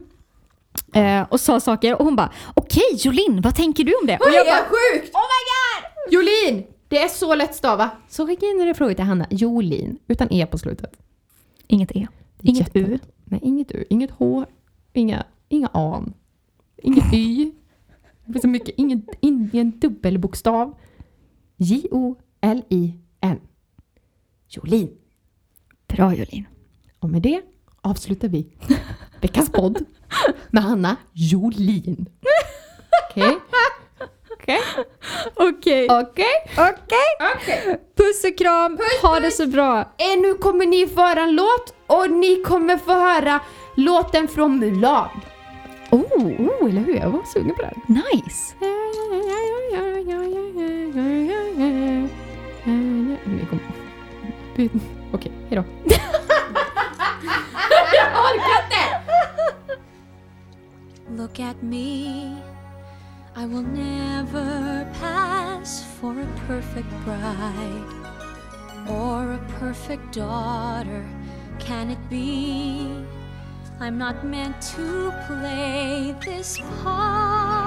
[0.93, 4.26] eh, och sa saker och hon bara “Okej Jolin, vad tänker du om det?” och
[4.28, 5.16] Oj, jag är bara sjukt!
[5.16, 6.14] Oh my god!
[6.14, 6.64] Jolin!
[6.89, 7.91] Det är så lätt stava.
[8.07, 10.97] Så skicka in era frågor till Hanna Jolin, utan e på slutet.
[11.67, 12.07] “Inget E,
[12.41, 13.07] inget U, jättelätt.
[13.25, 14.45] Nej, inget U, inget H,
[14.93, 16.03] inga, inga A,
[16.77, 17.51] inget Y.
[18.25, 20.75] Det finns så mycket, ingen, ingen dubbelbokstav.
[21.57, 23.39] J-O-L-I-N.
[24.47, 24.89] Jolin.
[25.87, 26.45] bra Jolin”.
[26.99, 27.41] Och med det
[27.81, 28.47] avslutar vi
[29.21, 29.85] veckans podd
[30.49, 32.09] med Hanna Jolin.
[34.43, 34.59] Okej?
[35.35, 35.87] Okej?
[35.89, 36.67] Okej,
[37.35, 37.79] Okej?
[37.97, 39.79] Puss och kram, ha det så bra.
[39.79, 43.39] Eh, Nu kommer ni få höra en låt och ni kommer få höra
[43.75, 45.09] låten från Mulan.
[45.91, 46.95] Oh, Oh, eller hur?
[46.95, 47.81] Jag var sugen på den.
[47.87, 48.55] nice.
[53.25, 53.63] Ni kommer...
[54.55, 54.69] Du-
[55.13, 55.63] Okej, hejdå.
[57.93, 58.83] Jag orkar inte!
[61.17, 62.35] Look at me.
[63.39, 67.85] I will never pass for a perfect bride
[68.89, 71.07] or a perfect daughter.
[71.57, 73.01] Can it be?
[73.79, 77.59] I'm not meant to play this part.